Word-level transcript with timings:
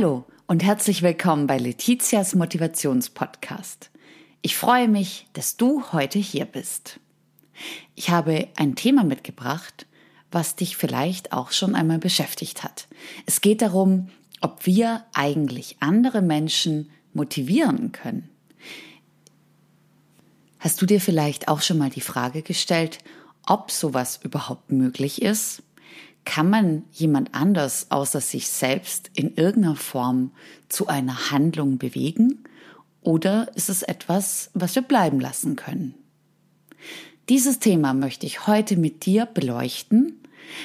Hallo 0.00 0.26
und 0.46 0.62
herzlich 0.62 1.02
willkommen 1.02 1.48
bei 1.48 1.58
Letizias 1.58 2.36
Motivationspodcast. 2.36 3.90
Ich 4.42 4.56
freue 4.56 4.86
mich, 4.86 5.26
dass 5.32 5.56
du 5.56 5.82
heute 5.90 6.20
hier 6.20 6.44
bist. 6.44 7.00
Ich 7.96 8.10
habe 8.10 8.46
ein 8.54 8.76
Thema 8.76 9.02
mitgebracht, 9.02 9.86
was 10.30 10.54
dich 10.54 10.76
vielleicht 10.76 11.32
auch 11.32 11.50
schon 11.50 11.74
einmal 11.74 11.98
beschäftigt 11.98 12.62
hat. 12.62 12.86
Es 13.26 13.40
geht 13.40 13.60
darum, 13.60 14.08
ob 14.40 14.66
wir 14.66 15.04
eigentlich 15.14 15.78
andere 15.80 16.22
Menschen 16.22 16.90
motivieren 17.12 17.90
können. 17.90 18.28
Hast 20.60 20.80
du 20.80 20.86
dir 20.86 21.00
vielleicht 21.00 21.48
auch 21.48 21.60
schon 21.60 21.78
mal 21.78 21.90
die 21.90 22.02
Frage 22.02 22.42
gestellt, 22.42 22.98
ob 23.48 23.72
sowas 23.72 24.20
überhaupt 24.22 24.70
möglich 24.70 25.22
ist? 25.22 25.64
Kann 26.28 26.50
man 26.50 26.82
jemand 26.92 27.34
anders 27.34 27.86
außer 27.88 28.20
sich 28.20 28.48
selbst 28.48 29.10
in 29.14 29.34
irgendeiner 29.36 29.76
Form 29.76 30.30
zu 30.68 30.86
einer 30.86 31.30
Handlung 31.30 31.78
bewegen? 31.78 32.44
Oder 33.00 33.50
ist 33.54 33.70
es 33.70 33.82
etwas, 33.82 34.50
was 34.52 34.74
wir 34.74 34.82
bleiben 34.82 35.20
lassen 35.20 35.56
können? 35.56 35.94
Dieses 37.30 37.60
Thema 37.60 37.94
möchte 37.94 38.26
ich 38.26 38.46
heute 38.46 38.76
mit 38.76 39.06
dir 39.06 39.24
beleuchten, 39.24 40.20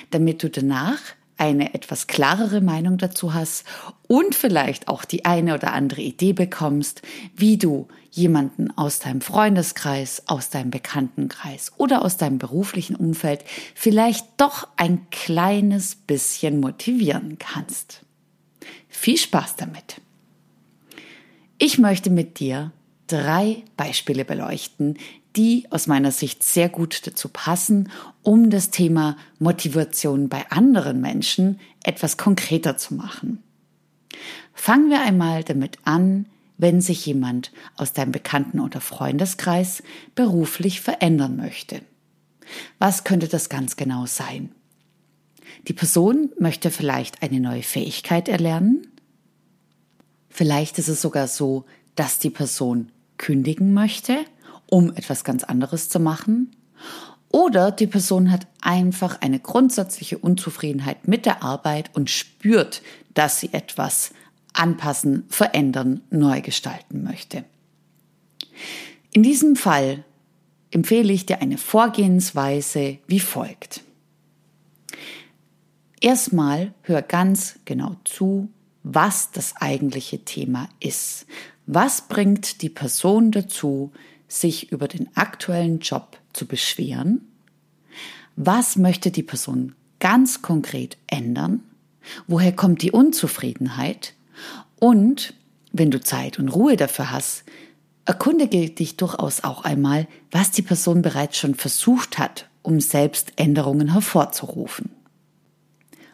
damit 0.09 0.44
du 0.44 0.49
danach 0.49 0.99
eine 1.44 1.74
etwas 1.74 2.08
klarere 2.08 2.62
Meinung 2.62 2.98
dazu 2.98 3.34
hast 3.34 3.66
und 4.08 4.34
vielleicht 4.34 4.88
auch 4.88 5.04
die 5.04 5.26
eine 5.26 5.55
oder 5.55 5.74
andere 5.74 5.99
Idee 5.99 6.32
bekommst, 6.32 7.02
wie 7.36 7.58
du 7.58 7.90
jemanden 8.12 8.72
aus 8.77 8.99
deinem 8.99 9.20
Freundeskreis, 9.20 10.24
aus 10.27 10.49
deinem 10.49 10.71
Bekanntenkreis 10.71 11.74
oder 11.76 12.05
aus 12.05 12.16
deinem 12.16 12.38
beruflichen 12.38 12.96
Umfeld 12.96 13.44
vielleicht 13.76 14.26
doch 14.38 14.70
ein 14.77 15.05
kleines 15.12 15.96
bisschen 15.96 16.62
motivieren 16.62 17.38
kannst. 17.40 18.05
Viel 18.88 19.18
Spaß 19.18 19.58
damit! 19.58 19.99
Ich 21.58 21.77
möchte 21.77 22.10
mit 22.10 22.40
dir 22.40 22.71
drei 23.08 23.64
Beispiele 23.76 24.24
beleuchten, 24.24 24.98
die 25.35 25.65
aus 25.71 25.87
meiner 25.87 26.12
Sicht 26.12 26.43
sehr 26.43 26.70
gut 26.70 27.07
dazu 27.07 27.29
passen, 27.29 27.89
um 28.21 28.49
das 28.49 28.70
Thema 28.70 29.17
Motivation 29.40 30.29
bei 30.29 30.49
anderen 30.51 31.01
Menschen 31.01 31.59
etwas 31.84 32.17
konkreter 32.17 32.77
zu 32.77 32.93
machen. 32.93 33.41
Fangen 34.53 34.90
wir 34.90 35.01
einmal 35.01 35.43
damit 35.43 35.79
an, 35.84 36.27
wenn 36.57 36.81
sich 36.81 37.05
jemand 37.05 37.51
aus 37.75 37.93
deinem 37.93 38.12
Bekannten- 38.12 38.59
oder 38.59 38.79
Freundeskreis 38.79 39.81
beruflich 40.13 40.81
verändern 40.81 41.35
möchte. 41.35 41.81
Was 42.77 43.03
könnte 43.03 43.27
das 43.27 43.49
ganz 43.49 43.75
genau 43.75 44.05
sein? 44.05 44.51
Die 45.68 45.73
Person 45.73 46.31
möchte 46.40 46.71
vielleicht 46.71 47.23
eine 47.23 47.40
neue 47.40 47.63
Fähigkeit 47.63 48.27
erlernen. 48.27 48.87
Vielleicht 50.29 50.77
ist 50.77 50.90
es 50.90 51.01
sogar 51.01 51.27
so, 51.27 51.65
dass 51.95 52.20
die 52.20 52.29
Person 52.29 52.91
kündigen 53.18 53.73
möchte 53.73 54.25
um 54.69 54.93
etwas 54.95 55.23
ganz 55.23 55.43
anderes 55.43 55.89
zu 55.89 55.99
machen. 55.99 56.55
Oder 57.29 57.71
die 57.71 57.87
Person 57.87 58.31
hat 58.31 58.47
einfach 58.61 59.21
eine 59.21 59.39
grundsätzliche 59.39 60.17
Unzufriedenheit 60.17 61.07
mit 61.07 61.25
der 61.25 61.41
Arbeit 61.41 61.89
und 61.95 62.09
spürt, 62.09 62.81
dass 63.13 63.39
sie 63.39 63.53
etwas 63.53 64.11
anpassen, 64.53 65.25
verändern, 65.29 66.02
neu 66.12 66.41
gestalten 66.41 67.03
möchte. 67.03 67.44
In 69.12 69.23
diesem 69.23 69.56
Fall 69.56 70.03
empfehle 70.72 71.13
ich 71.13 71.25
dir 71.25 71.41
eine 71.41 71.57
Vorgehensweise 71.57 73.00
wie 73.07 73.19
folgt. 73.19 73.81
Erstmal 76.02 76.73
hör 76.81 77.02
ganz 77.02 77.59
genau 77.66 77.96
zu, 78.03 78.50
was 78.84 79.31
das 79.31 79.56
eigentliche 79.56 80.25
Thema 80.25 80.68
ist. 80.79 81.25
Was 81.66 82.07
bringt 82.07 82.62
die 82.62 82.69
Person 82.69 83.31
dazu, 83.31 83.91
sich 84.34 84.72
über 84.72 84.88
den 84.88 85.16
aktuellen 85.16 85.80
Job 85.80 86.18
zu 86.34 86.48
beschweren? 86.48 87.22
Was 88.36 88.76
möchte 88.76 89.12
die 89.12 89.24
Person 89.24 89.76
ganz 90.00 90.42
konkret 90.42 90.98
ändern? 91.08 91.62
Woher 92.28 92.52
kommt 92.52 92.82
die 92.82 92.92
Unzufriedenheit? 92.92 94.14
Und 94.80 95.34
wenn 95.72 95.92
du 95.92 96.02
Zeit 96.02 96.40
und 96.40 96.50
Ruhe 96.50 96.76
dafür 96.76 97.12
hast, 97.12 97.44
erkundige 98.06 98.70
dich 98.70 98.98
durchaus 98.98 99.44
auch 99.44 99.64
einmal, 99.64 100.08
was 100.32 100.52
die 100.52 100.62
Person 100.62 101.02
bereits 101.02 101.38
schon 101.38 101.56
versucht 101.56 102.18
hat, 102.18 102.50
um 102.64 102.80
selbst 102.82 103.34
Änderungen 103.36 103.94
hervorzurufen. 103.94 104.92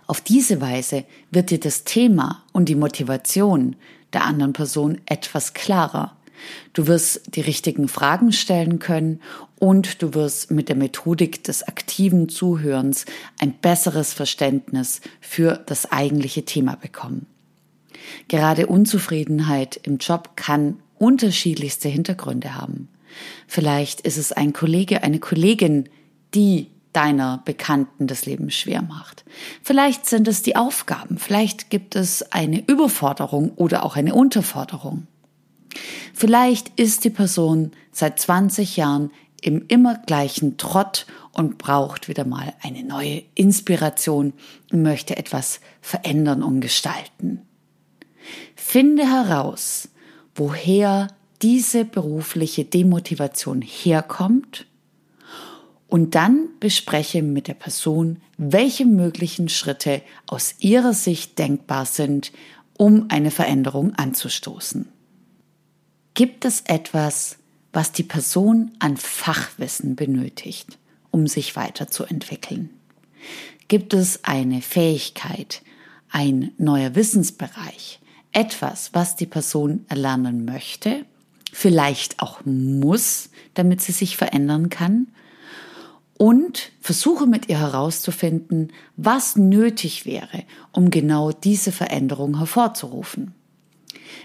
Auf 0.08 0.22
diese 0.22 0.60
Weise 0.60 1.06
wird 1.32 1.52
dir 1.52 1.60
das 1.60 1.84
Thema 1.84 2.44
und 2.52 2.68
die 2.68 2.76
Motivation 2.76 3.76
der 4.14 4.26
anderen 4.26 4.54
Person 4.54 5.00
etwas 5.06 5.54
klarer 5.54 6.16
Du 6.74 6.88
wirst 6.88 7.36
die 7.36 7.42
richtigen 7.42 7.88
Fragen 7.88 8.32
stellen 8.32 8.80
können 8.80 9.22
und 9.58 10.02
du 10.02 10.14
wirst 10.14 10.52
mit 10.52 10.70
der 10.70 10.76
Methodik 10.76 11.44
des 11.44 11.64
aktiven 11.64 12.30
Zuhörens 12.30 13.06
ein 13.40 13.54
besseres 13.54 14.14
Verständnis 14.14 15.02
für 15.22 15.62
das 15.66 15.92
eigentliche 15.92 16.46
Thema 16.46 16.76
bekommen. 16.76 17.26
Gerade 18.28 18.68
Unzufriedenheit 18.68 19.80
im 19.84 19.98
Job 19.98 20.32
kann 20.36 20.80
unterschiedlichste 20.98 21.90
Hintergründe 21.90 22.56
haben. 22.56 22.90
Vielleicht 23.48 24.02
ist 24.02 24.18
es 24.18 24.32
ein 24.32 24.54
Kollege, 24.54 25.04
eine 25.04 25.20
Kollegin, 25.20 25.90
die 26.34 26.68
deiner 26.94 27.42
Bekannten 27.46 28.08
das 28.08 28.26
Leben 28.26 28.50
schwer 28.52 28.82
macht. 28.82 29.24
Vielleicht 29.62 30.06
sind 30.08 30.28
es 30.28 30.42
die 30.42 30.56
Aufgaben, 30.56 31.18
vielleicht 31.18 31.70
gibt 31.70 31.96
es 31.96 32.32
eine 32.32 32.64
Überforderung 32.68 33.52
oder 33.56 33.84
auch 33.84 33.96
eine 33.96 34.16
Unterforderung. 34.16 35.08
Vielleicht 36.14 36.80
ist 36.80 37.04
die 37.04 37.10
Person 37.10 37.72
seit 37.92 38.20
20 38.20 38.78
Jahren 38.78 39.12
im 39.42 39.66
immer 39.68 39.96
gleichen 40.06 40.58
Trott 40.58 41.06
und 41.32 41.58
braucht 41.58 42.08
wieder 42.08 42.26
mal 42.26 42.54
eine 42.62 42.84
neue 42.84 43.24
Inspiration 43.36 44.34
und 44.72 44.82
möchte 44.82 45.18
etwas 45.18 45.62
verändern 45.82 46.44
und 46.44 46.60
gestalten. 46.60 47.42
Finde 48.56 49.08
heraus, 49.08 49.90
woher 50.36 51.08
diese 51.42 51.86
berufliche 51.86 52.66
Demotivation 52.66 53.62
herkommt 53.62 54.66
und 55.88 56.16
dann 56.16 56.50
bespreche 56.60 57.24
mit 57.24 57.48
der 57.48 57.54
Person, 57.54 58.22
welche 58.38 58.86
möglichen 58.86 59.50
Schritte 59.50 60.02
aus 60.28 60.56
ihrer 60.60 60.94
Sicht 60.94 61.40
denkbar 61.40 61.86
sind, 61.86 62.32
um 62.78 63.06
eine 63.10 63.32
Veränderung 63.32 63.96
anzustoßen. 63.96 64.88
Gibt 66.14 66.46
es 66.46 66.62
etwas, 66.62 67.38
was 67.72 67.92
die 67.92 68.04
Person 68.04 68.72
an 68.80 68.98
Fachwissen 68.98 69.96
benötigt, 69.96 70.78
um 71.12 71.28
sich 71.28 71.56
weiterzuentwickeln? 71.56 72.70
Gibt 73.68 73.94
es 73.94 74.24
eine 74.24 74.62
Fähigkeit, 74.62 75.62
ein 76.10 76.52
neuer 76.58 76.96
Wissensbereich, 76.96 78.00
etwas, 78.32 78.94
was 78.94 79.16
die 79.16 79.28
Person 79.28 79.86
erlernen 79.88 80.46
möchte, 80.46 81.06
vielleicht 81.52 82.22
auch 82.22 82.42
muss, 82.46 83.30
damit 83.54 83.82
sie 83.82 83.92
sich 83.92 84.18
verändern 84.18 84.70
kann? 84.70 85.08
Und 86.18 86.72
versuche 86.82 87.28
mit 87.28 87.48
ihr 87.48 87.60
herauszufinden, 87.60 88.74
was 88.98 89.38
nötig 89.38 90.06
wäre, 90.06 90.44
um 90.74 90.90
genau 90.92 91.32
diese 91.32 91.72
Veränderung 91.72 92.40
hervorzurufen. 92.40 93.34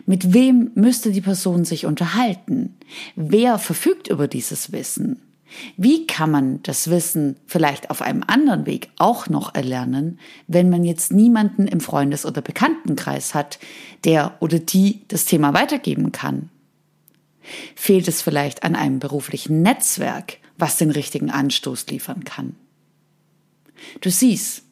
Mit 0.06 0.32
wem 0.32 0.70
müsste 0.74 1.12
die 1.12 1.20
Person 1.20 1.64
sich 1.64 1.86
unterhalten? 1.86 2.76
Wer 3.16 3.58
verfügt 3.58 4.08
über 4.08 4.28
dieses 4.28 4.72
Wissen? 4.72 5.20
Wie 5.76 6.06
kann 6.06 6.30
man 6.30 6.62
das 6.62 6.90
Wissen 6.90 7.36
vielleicht 7.46 7.90
auf 7.90 8.02
einem 8.02 8.24
anderen 8.26 8.66
Weg 8.66 8.90
auch 8.96 9.28
noch 9.28 9.54
erlernen, 9.54 10.18
wenn 10.48 10.68
man 10.68 10.84
jetzt 10.84 11.12
niemanden 11.12 11.68
im 11.68 11.80
Freundes- 11.80 12.26
oder 12.26 12.40
Bekanntenkreis 12.42 13.34
hat, 13.34 13.58
der 14.04 14.36
oder 14.40 14.58
die 14.58 15.02
das 15.08 15.26
Thema 15.26 15.54
weitergeben 15.54 16.12
kann? 16.12 16.50
Fehlt 17.76 18.08
es 18.08 18.22
vielleicht 18.22 18.62
an 18.62 18.74
einem 18.74 18.98
beruflichen 18.98 19.62
Netzwerk, 19.62 20.38
was 20.56 20.76
den 20.76 20.90
richtigen 20.90 21.30
Anstoß 21.30 21.86
liefern 21.86 22.24
kann? 22.24 22.56
Du 24.00 24.10
siehst, 24.10 24.62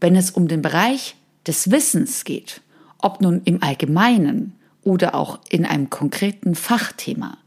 wenn 0.00 0.16
es 0.16 0.30
um 0.30 0.48
den 0.48 0.62
Bereich 0.62 1.16
des 1.46 1.70
Wissens 1.70 2.24
geht, 2.24 2.61
ob 3.02 3.20
nun 3.20 3.42
im 3.44 3.62
Allgemeinen 3.62 4.54
oder 4.82 5.14
auch 5.14 5.40
in 5.50 5.64
einem 5.64 5.90
konkreten 5.90 6.54
Fachthema, 6.54 7.38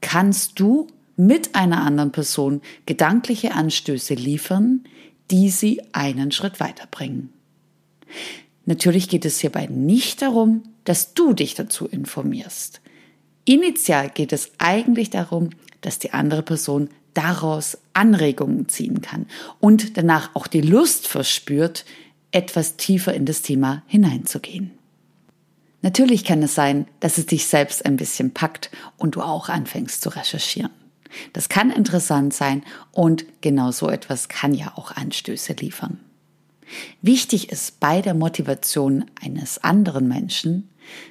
kannst 0.00 0.58
du 0.58 0.88
mit 1.16 1.54
einer 1.54 1.82
anderen 1.82 2.12
Person 2.12 2.60
gedankliche 2.86 3.52
Anstöße 3.52 4.14
liefern, 4.14 4.84
die 5.30 5.50
sie 5.50 5.82
einen 5.92 6.32
Schritt 6.32 6.60
weiterbringen. 6.60 7.30
Natürlich 8.64 9.08
geht 9.08 9.24
es 9.24 9.40
hierbei 9.40 9.66
nicht 9.66 10.22
darum, 10.22 10.62
dass 10.84 11.14
du 11.14 11.32
dich 11.32 11.54
dazu 11.54 11.86
informierst. 11.86 12.80
Initial 13.44 14.10
geht 14.10 14.32
es 14.32 14.52
eigentlich 14.58 15.10
darum, 15.10 15.50
dass 15.80 15.98
die 15.98 16.12
andere 16.12 16.42
Person 16.42 16.90
daraus 17.14 17.78
Anregungen 17.94 18.68
ziehen 18.68 19.00
kann 19.00 19.26
und 19.58 19.96
danach 19.96 20.34
auch 20.34 20.46
die 20.46 20.60
Lust 20.60 21.08
verspürt, 21.08 21.84
etwas 22.30 22.76
tiefer 22.76 23.14
in 23.14 23.24
das 23.24 23.42
Thema 23.42 23.82
hineinzugehen. 23.86 24.77
Natürlich 25.82 26.24
kann 26.24 26.42
es 26.42 26.54
sein, 26.54 26.86
dass 27.00 27.18
es 27.18 27.26
dich 27.26 27.46
selbst 27.46 27.86
ein 27.86 27.96
bisschen 27.96 28.34
packt 28.34 28.70
und 28.96 29.14
du 29.14 29.22
auch 29.22 29.48
anfängst 29.48 30.02
zu 30.02 30.08
recherchieren. 30.08 30.72
Das 31.32 31.48
kann 31.48 31.70
interessant 31.70 32.34
sein 32.34 32.62
und 32.92 33.24
genau 33.40 33.70
so 33.70 33.88
etwas 33.88 34.28
kann 34.28 34.54
ja 34.54 34.72
auch 34.76 34.92
Anstöße 34.92 35.54
liefern. 35.54 36.00
Wichtig 37.00 37.50
ist 37.50 37.80
bei 37.80 38.02
der 38.02 38.14
Motivation 38.14 39.06
eines 39.22 39.62
anderen 39.64 40.06
Menschen, 40.06 40.68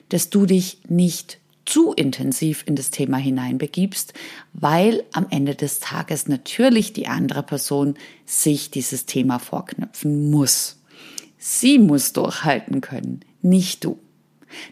dass 0.09 0.29
du 0.29 0.45
dich 0.45 0.79
nicht 0.87 1.39
zu 1.65 1.93
intensiv 1.93 2.63
in 2.65 2.75
das 2.75 2.91
Thema 2.91 3.17
hineinbegibst, 3.17 4.13
weil 4.53 5.03
am 5.11 5.27
Ende 5.29 5.55
des 5.55 5.79
Tages 5.79 6.27
natürlich 6.27 6.93
die 6.93 7.07
andere 7.07 7.43
Person 7.43 7.95
sich 8.25 8.71
dieses 8.71 9.05
Thema 9.05 9.39
vorknöpfen 9.39 10.29
muss. 10.29 10.81
Sie 11.37 11.77
muss 11.77 12.13
durchhalten 12.13 12.81
können, 12.81 13.21
nicht 13.41 13.83
du. 13.83 13.99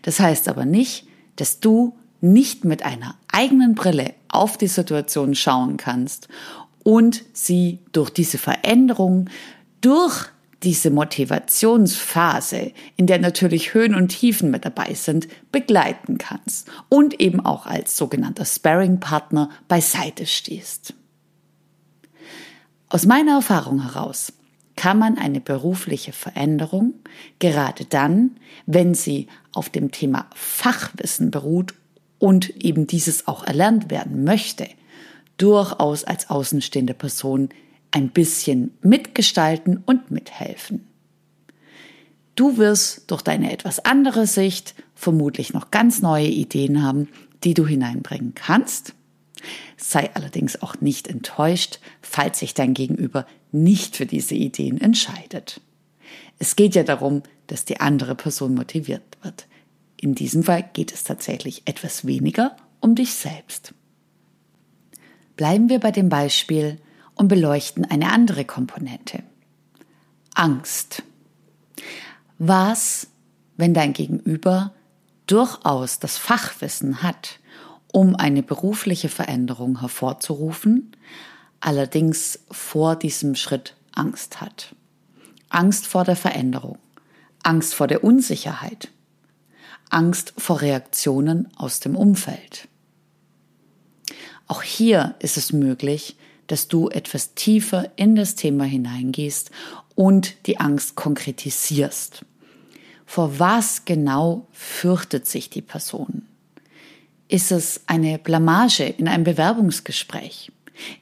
Das 0.01 0.19
heißt 0.19 0.47
aber 0.47 0.65
nicht, 0.65 1.07
dass 1.35 1.59
du 1.59 1.95
nicht 2.21 2.65
mit 2.65 2.83
einer 2.83 3.15
eigenen 3.31 3.75
Brille 3.75 4.13
auf 4.29 4.57
die 4.57 4.67
Situation 4.67 5.35
schauen 5.35 5.77
kannst 5.77 6.27
und 6.83 7.23
sie 7.33 7.79
durch 7.91 8.09
diese 8.09 8.37
Veränderung, 8.37 9.29
durch 9.81 10.27
diese 10.63 10.89
Motivationsphase, 10.89 12.71
in 12.95 13.05
der 13.07 13.19
natürlich 13.19 13.73
Höhen 13.73 13.93
und 13.93 14.09
Tiefen 14.09 14.49
mit 14.49 14.65
dabei 14.65 14.93
sind, 14.93 15.27
begleiten 15.51 16.17
kannst 16.17 16.69
und 16.89 17.19
eben 17.19 17.39
auch 17.39 17.65
als 17.67 17.97
sogenannter 17.97 18.45
Sparring-Partner 18.45 19.49
beiseite 19.67 20.25
stehst. 20.25 20.95
Aus 22.89 23.05
meiner 23.05 23.33
Erfahrung 23.33 23.83
heraus 23.83 24.33
kann 24.75 24.99
man 24.99 25.17
eine 25.17 25.39
berufliche 25.39 26.11
Veränderung 26.11 26.93
gerade 27.39 27.85
dann, 27.85 28.31
wenn 28.65 28.93
sie 28.93 29.27
auf 29.53 29.69
dem 29.69 29.91
Thema 29.91 30.27
Fachwissen 30.33 31.31
beruht 31.31 31.73
und 32.19 32.49
eben 32.63 32.87
dieses 32.87 33.27
auch 33.27 33.45
erlernt 33.45 33.89
werden 33.89 34.23
möchte, 34.23 34.67
durchaus 35.37 36.03
als 36.03 36.29
außenstehende 36.29 36.93
Person 36.93 37.49
ein 37.91 38.09
bisschen 38.09 38.71
mitgestalten 38.81 39.81
und 39.85 40.11
mithelfen. 40.11 40.87
Du 42.35 42.57
wirst 42.57 43.09
durch 43.09 43.21
deine 43.21 43.53
etwas 43.53 43.79
andere 43.79 44.27
Sicht 44.27 44.75
vermutlich 44.93 45.53
noch 45.53 45.71
ganz 45.71 46.01
neue 46.01 46.27
Ideen 46.27 46.83
haben, 46.83 47.07
die 47.45 47.53
du 47.53 47.65
hineinbringen 47.65 48.33
kannst. 48.35 48.93
Sei 49.77 50.09
allerdings 50.13 50.61
auch 50.61 50.81
nicht 50.81 51.07
enttäuscht, 51.07 51.79
falls 52.01 52.39
sich 52.39 52.53
dein 52.53 52.73
Gegenüber 52.73 53.25
nicht 53.63 53.95
für 53.95 54.05
diese 54.05 54.35
Ideen 54.35 54.79
entscheidet. 54.79 55.61
Es 56.39 56.55
geht 56.55 56.75
ja 56.75 56.83
darum, 56.83 57.23
dass 57.47 57.65
die 57.65 57.79
andere 57.79 58.15
Person 58.15 58.53
motiviert 58.53 59.17
wird. 59.21 59.47
In 59.99 60.15
diesem 60.15 60.43
Fall 60.43 60.69
geht 60.73 60.93
es 60.93 61.03
tatsächlich 61.03 61.63
etwas 61.65 62.05
weniger 62.05 62.55
um 62.81 62.95
dich 62.95 63.13
selbst. 63.13 63.73
Bleiben 65.35 65.69
wir 65.69 65.79
bei 65.79 65.91
dem 65.91 66.09
Beispiel 66.09 66.79
und 67.15 67.27
beleuchten 67.27 67.85
eine 67.85 68.11
andere 68.11 68.45
Komponente. 68.45 69.23
Angst. 70.33 71.03
Was, 72.37 73.07
wenn 73.57 73.73
dein 73.73 73.93
Gegenüber 73.93 74.73
durchaus 75.27 75.99
das 75.99 76.17
Fachwissen 76.17 77.01
hat, 77.01 77.39
um 77.91 78.15
eine 78.15 78.43
berufliche 78.43 79.07
Veränderung 79.07 79.79
hervorzurufen, 79.79 80.91
allerdings 81.65 82.39
vor 82.51 82.95
diesem 82.95 83.33
Schritt 83.33 83.75
Angst 83.91 84.39
hat. 84.39 84.75
Angst 85.49 85.87
vor 85.87 86.03
der 86.03 86.15
Veränderung, 86.15 86.77
Angst 87.41 87.73
vor 87.73 87.87
der 87.87 88.03
Unsicherheit, 88.03 88.89
Angst 89.89 90.33
vor 90.37 90.61
Reaktionen 90.61 91.49
aus 91.55 91.79
dem 91.79 91.95
Umfeld. 91.95 92.67
Auch 94.45 94.61
hier 94.61 95.15
ist 95.17 95.37
es 95.37 95.53
möglich, 95.53 96.17
dass 96.45 96.67
du 96.67 96.89
etwas 96.89 97.33
tiefer 97.33 97.91
in 97.95 98.15
das 98.15 98.35
Thema 98.35 98.65
hineingehst 98.65 99.49
und 99.95 100.45
die 100.45 100.59
Angst 100.59 100.93
konkretisierst. 100.93 102.25
Vor 103.07 103.39
was 103.39 103.85
genau 103.85 104.45
fürchtet 104.51 105.25
sich 105.25 105.49
die 105.49 105.63
Person? 105.63 106.27
Ist 107.27 107.51
es 107.51 107.81
eine 107.87 108.19
Blamage 108.19 108.83
in 108.83 109.07
einem 109.07 109.23
Bewerbungsgespräch? 109.23 110.51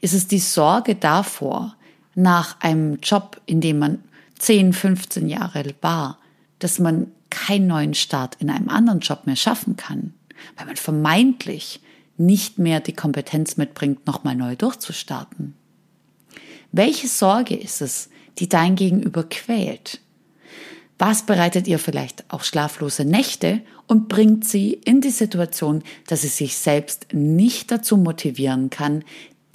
Ist 0.00 0.14
es 0.14 0.26
die 0.26 0.38
Sorge 0.38 0.94
davor, 0.94 1.76
nach 2.14 2.60
einem 2.60 2.98
Job, 3.02 3.40
in 3.46 3.60
dem 3.60 3.78
man 3.78 3.98
10, 4.38 4.72
15 4.72 5.28
Jahre 5.28 5.74
war, 5.80 6.18
dass 6.58 6.78
man 6.78 7.08
keinen 7.30 7.66
neuen 7.66 7.94
Start 7.94 8.36
in 8.38 8.50
einem 8.50 8.68
anderen 8.68 9.00
Job 9.00 9.26
mehr 9.26 9.36
schaffen 9.36 9.76
kann, 9.76 10.14
weil 10.56 10.66
man 10.66 10.76
vermeintlich 10.76 11.80
nicht 12.16 12.58
mehr 12.58 12.80
die 12.80 12.92
Kompetenz 12.92 13.56
mitbringt, 13.56 14.06
nochmal 14.06 14.36
neu 14.36 14.54
durchzustarten? 14.54 15.54
Welche 16.70 17.08
Sorge 17.08 17.56
ist 17.56 17.80
es, 17.82 18.10
die 18.38 18.48
dein 18.48 18.76
Gegenüber 18.76 19.24
quält? 19.24 20.00
Was 20.98 21.26
bereitet 21.26 21.66
ihr 21.66 21.78
vielleicht 21.78 22.24
auch 22.28 22.44
schlaflose 22.44 23.04
Nächte 23.04 23.60
und 23.88 24.08
bringt 24.08 24.44
sie 24.44 24.72
in 24.72 25.00
die 25.00 25.10
Situation, 25.10 25.82
dass 26.06 26.22
sie 26.22 26.28
sich 26.28 26.56
selbst 26.56 27.08
nicht 27.12 27.70
dazu 27.70 27.96
motivieren 27.96 28.70
kann, 28.70 29.04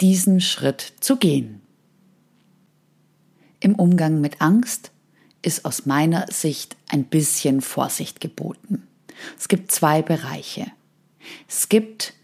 diesen 0.00 0.40
Schritt 0.40 0.94
zu 1.00 1.16
gehen? 1.16 1.60
Im 3.60 3.74
Umgang 3.74 4.20
mit 4.20 4.40
Angst 4.40 4.90
ist 5.42 5.64
aus 5.64 5.86
meiner 5.86 6.26
Sicht 6.30 6.76
ein 6.88 7.04
bisschen 7.04 7.60
Vorsicht 7.60 8.20
geboten. 8.20 8.86
Es 9.38 9.48
gibt 9.48 9.70
zwei 9.70 10.02
Bereiche. 10.02 10.66
Es 11.48 11.68
gibt 11.68 12.14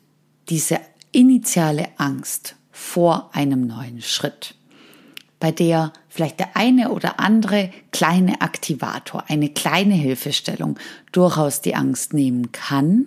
diese 0.49 0.81
initiale 1.12 1.88
Angst 1.99 2.56
vor 2.70 3.31
einem 3.32 3.67
neuen 3.67 4.02
Schritt, 4.02 4.55
bei 5.40 5.50
der 5.50 5.93
vielleicht 6.08 6.40
der 6.40 6.56
eine 6.56 6.90
oder 6.90 7.21
andere 7.21 7.71
kleine 7.90 8.40
Aktivator, 8.40 9.25
eine 9.28 9.50
kleine 9.50 9.95
Hilfestellung 9.95 10.78
durchaus 11.12 11.61
die 11.61 11.75
Angst 11.75 12.14
nehmen 12.14 12.52
kann, 12.52 13.06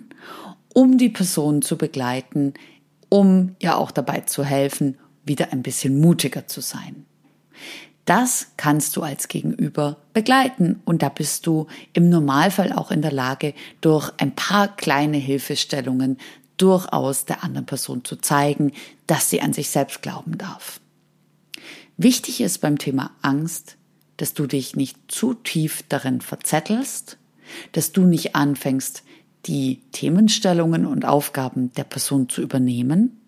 um 0.72 0.98
die 0.98 1.08
Person 1.08 1.62
zu 1.62 1.76
begleiten, 1.76 2.54
um 3.10 3.56
ihr 3.58 3.76
auch 3.76 3.90
dabei 3.90 4.20
zu 4.20 4.42
helfen, 4.42 4.96
wieder 5.26 5.52
ein 5.52 5.62
bisschen 5.62 6.00
mutiger 6.00 6.46
zu 6.46 6.62
sein. 6.62 7.04
Das 8.06 8.48
kannst 8.56 8.96
du 8.96 9.02
als 9.02 9.28
Gegenüber 9.28 9.98
begleiten 10.14 10.80
und 10.84 11.02
da 11.02 11.10
bist 11.10 11.46
du 11.46 11.66
im 11.92 12.08
Normalfall 12.08 12.72
auch 12.72 12.90
in 12.90 13.02
der 13.02 13.12
Lage, 13.12 13.54
durch 13.82 14.10
ein 14.16 14.34
paar 14.34 14.74
kleine 14.74 15.18
Hilfestellungen 15.18 16.16
durchaus 16.56 17.24
der 17.24 17.44
anderen 17.44 17.66
Person 17.66 18.04
zu 18.04 18.16
zeigen, 18.16 18.72
dass 19.06 19.30
sie 19.30 19.40
an 19.40 19.52
sich 19.52 19.70
selbst 19.70 20.02
glauben 20.02 20.38
darf. 20.38 20.80
Wichtig 21.96 22.40
ist 22.40 22.58
beim 22.58 22.78
Thema 22.78 23.12
Angst, 23.22 23.76
dass 24.16 24.34
du 24.34 24.46
dich 24.46 24.74
nicht 24.74 24.96
zu 25.08 25.34
tief 25.34 25.84
darin 25.88 26.20
verzettelst, 26.20 27.16
dass 27.72 27.92
du 27.92 28.02
nicht 28.02 28.34
anfängst, 28.34 29.02
die 29.46 29.80
Themenstellungen 29.92 30.86
und 30.86 31.04
Aufgaben 31.04 31.72
der 31.74 31.84
Person 31.84 32.28
zu 32.28 32.42
übernehmen 32.42 33.20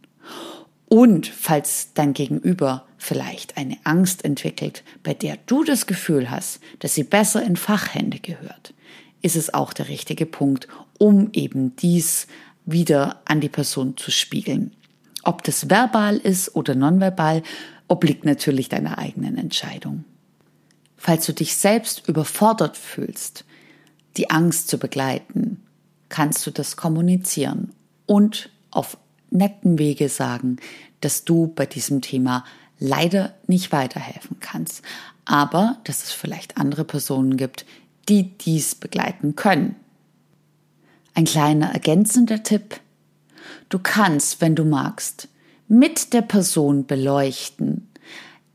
und 0.92 1.26
falls 1.26 1.94
dein 1.94 2.12
Gegenüber 2.12 2.84
vielleicht 2.98 3.56
eine 3.56 3.78
Angst 3.82 4.26
entwickelt, 4.26 4.84
bei 5.02 5.14
der 5.14 5.38
du 5.46 5.64
das 5.64 5.86
Gefühl 5.86 6.30
hast, 6.30 6.60
dass 6.80 6.94
sie 6.94 7.04
besser 7.04 7.42
in 7.42 7.56
Fachhände 7.56 8.18
gehört, 8.18 8.74
ist 9.22 9.34
es 9.34 9.54
auch 9.54 9.72
der 9.72 9.88
richtige 9.88 10.26
Punkt, 10.26 10.68
um 10.98 11.30
eben 11.32 11.74
dies 11.76 12.26
wieder 12.66 13.22
an 13.24 13.40
die 13.40 13.48
Person 13.48 13.96
zu 13.96 14.10
spiegeln. 14.10 14.76
Ob 15.22 15.42
das 15.44 15.70
verbal 15.70 16.18
ist 16.18 16.54
oder 16.54 16.74
nonverbal, 16.74 17.42
obliegt 17.88 18.26
natürlich 18.26 18.68
deiner 18.68 18.98
eigenen 18.98 19.38
Entscheidung. 19.38 20.04
Falls 20.98 21.24
du 21.24 21.32
dich 21.32 21.56
selbst 21.56 22.06
überfordert 22.06 22.76
fühlst, 22.76 23.46
die 24.18 24.28
Angst 24.28 24.68
zu 24.68 24.76
begleiten, 24.76 25.62
kannst 26.12 26.46
du 26.46 26.50
das 26.50 26.76
kommunizieren 26.76 27.72
und 28.06 28.50
auf 28.70 28.98
netten 29.30 29.78
Wege 29.78 30.08
sagen, 30.08 30.58
dass 31.00 31.24
du 31.24 31.48
bei 31.48 31.66
diesem 31.66 32.02
Thema 32.02 32.44
leider 32.78 33.34
nicht 33.46 33.72
weiterhelfen 33.72 34.36
kannst, 34.38 34.82
aber 35.24 35.78
dass 35.84 36.04
es 36.04 36.12
vielleicht 36.12 36.58
andere 36.58 36.84
Personen 36.84 37.36
gibt, 37.36 37.64
die 38.08 38.36
dies 38.36 38.74
begleiten 38.74 39.36
können. 39.36 39.74
Ein 41.14 41.24
kleiner 41.24 41.72
ergänzender 41.72 42.42
Tipp. 42.42 42.78
Du 43.70 43.78
kannst, 43.78 44.40
wenn 44.42 44.54
du 44.54 44.64
magst, 44.64 45.28
mit 45.66 46.12
der 46.12 46.22
Person 46.22 46.86
beleuchten, 46.86 47.88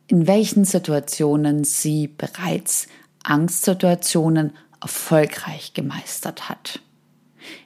in 0.05 0.27
welchen 0.27 0.63
Situationen 0.63 1.63
sie 1.63 2.07
bereits 2.07 2.87
Angstsituationen 3.23 4.53
erfolgreich 4.79 5.73
gemeistert 5.73 6.49
hat. 6.49 6.81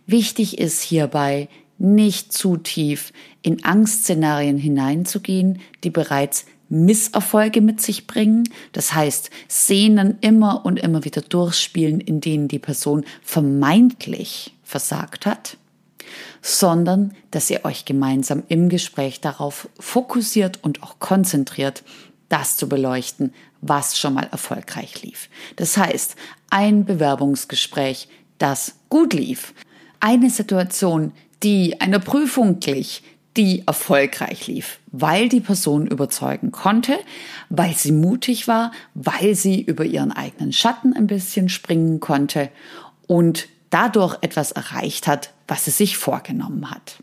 Wichtig 0.05 0.59
ist 0.59 0.81
hierbei, 0.81 1.49
nicht 1.77 2.31
zu 2.31 2.57
tief 2.57 3.11
in 3.41 3.65
Angstszenarien 3.65 4.57
hineinzugehen, 4.57 5.59
die 5.83 5.89
bereits 5.89 6.45
Misserfolge 6.69 7.59
mit 7.59 7.81
sich 7.81 8.07
bringen, 8.07 8.47
das 8.71 8.93
heißt 8.93 9.29
Szenen 9.49 10.17
immer 10.21 10.65
und 10.65 10.79
immer 10.79 11.03
wieder 11.03 11.21
durchspielen, 11.21 11.99
in 11.99 12.21
denen 12.21 12.47
die 12.47 12.59
Person 12.59 13.03
vermeintlich 13.21 14.53
versagt 14.63 15.25
hat, 15.25 15.57
sondern 16.41 17.13
dass 17.29 17.49
ihr 17.49 17.65
euch 17.65 17.83
gemeinsam 17.83 18.43
im 18.47 18.69
Gespräch 18.69 19.19
darauf 19.19 19.67
fokussiert 19.79 20.63
und 20.63 20.81
auch 20.81 20.99
konzentriert, 20.99 21.83
das 22.29 22.55
zu 22.55 22.69
beleuchten, 22.69 23.33
was 23.59 23.97
schon 23.97 24.13
mal 24.13 24.29
erfolgreich 24.31 25.01
lief. 25.01 25.29
Das 25.57 25.75
heißt, 25.75 26.15
ein 26.49 26.85
Bewerbungsgespräch, 26.85 28.07
das 28.37 28.75
gut 28.87 29.13
lief, 29.13 29.53
eine 30.01 30.29
Situation, 30.29 31.13
die 31.43 31.79
einer 31.79 31.99
Prüfung 31.99 32.59
glich, 32.59 33.03
die 33.37 33.63
erfolgreich 33.65 34.47
lief, 34.47 34.79
weil 34.91 35.29
die 35.29 35.39
Person 35.39 35.87
überzeugen 35.87 36.51
konnte, 36.51 36.99
weil 37.49 37.73
sie 37.75 37.93
mutig 37.93 38.47
war, 38.47 38.73
weil 38.93 39.35
sie 39.35 39.61
über 39.61 39.85
ihren 39.85 40.11
eigenen 40.11 40.51
Schatten 40.51 40.93
ein 40.93 41.07
bisschen 41.07 41.47
springen 41.47 42.01
konnte 42.01 42.49
und 43.07 43.47
dadurch 43.69 44.17
etwas 44.21 44.51
erreicht 44.51 45.07
hat, 45.07 45.33
was 45.47 45.65
sie 45.65 45.71
sich 45.71 45.97
vorgenommen 45.97 46.69
hat. 46.69 46.97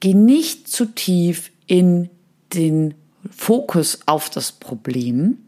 Geh 0.00 0.14
nicht 0.14 0.68
zu 0.68 0.86
tief 0.86 1.52
in 1.66 2.10
den 2.52 2.94
Fokus 3.30 4.00
auf 4.06 4.28
das 4.28 4.52
Problem, 4.52 5.38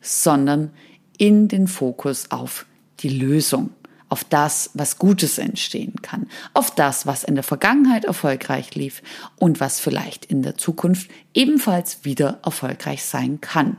sondern 0.00 0.70
in 1.18 1.48
den 1.48 1.66
Fokus 1.66 2.30
auf 2.30 2.66
die 3.00 3.08
Lösung 3.08 3.70
auf 4.10 4.24
das, 4.24 4.70
was 4.74 4.98
Gutes 4.98 5.38
entstehen 5.38 6.02
kann, 6.02 6.26
auf 6.52 6.74
das, 6.74 7.06
was 7.06 7.24
in 7.24 7.36
der 7.36 7.44
Vergangenheit 7.44 8.04
erfolgreich 8.04 8.74
lief 8.74 9.02
und 9.36 9.60
was 9.60 9.80
vielleicht 9.80 10.26
in 10.26 10.42
der 10.42 10.58
Zukunft 10.58 11.10
ebenfalls 11.32 12.04
wieder 12.04 12.40
erfolgreich 12.44 13.04
sein 13.04 13.40
kann. 13.40 13.78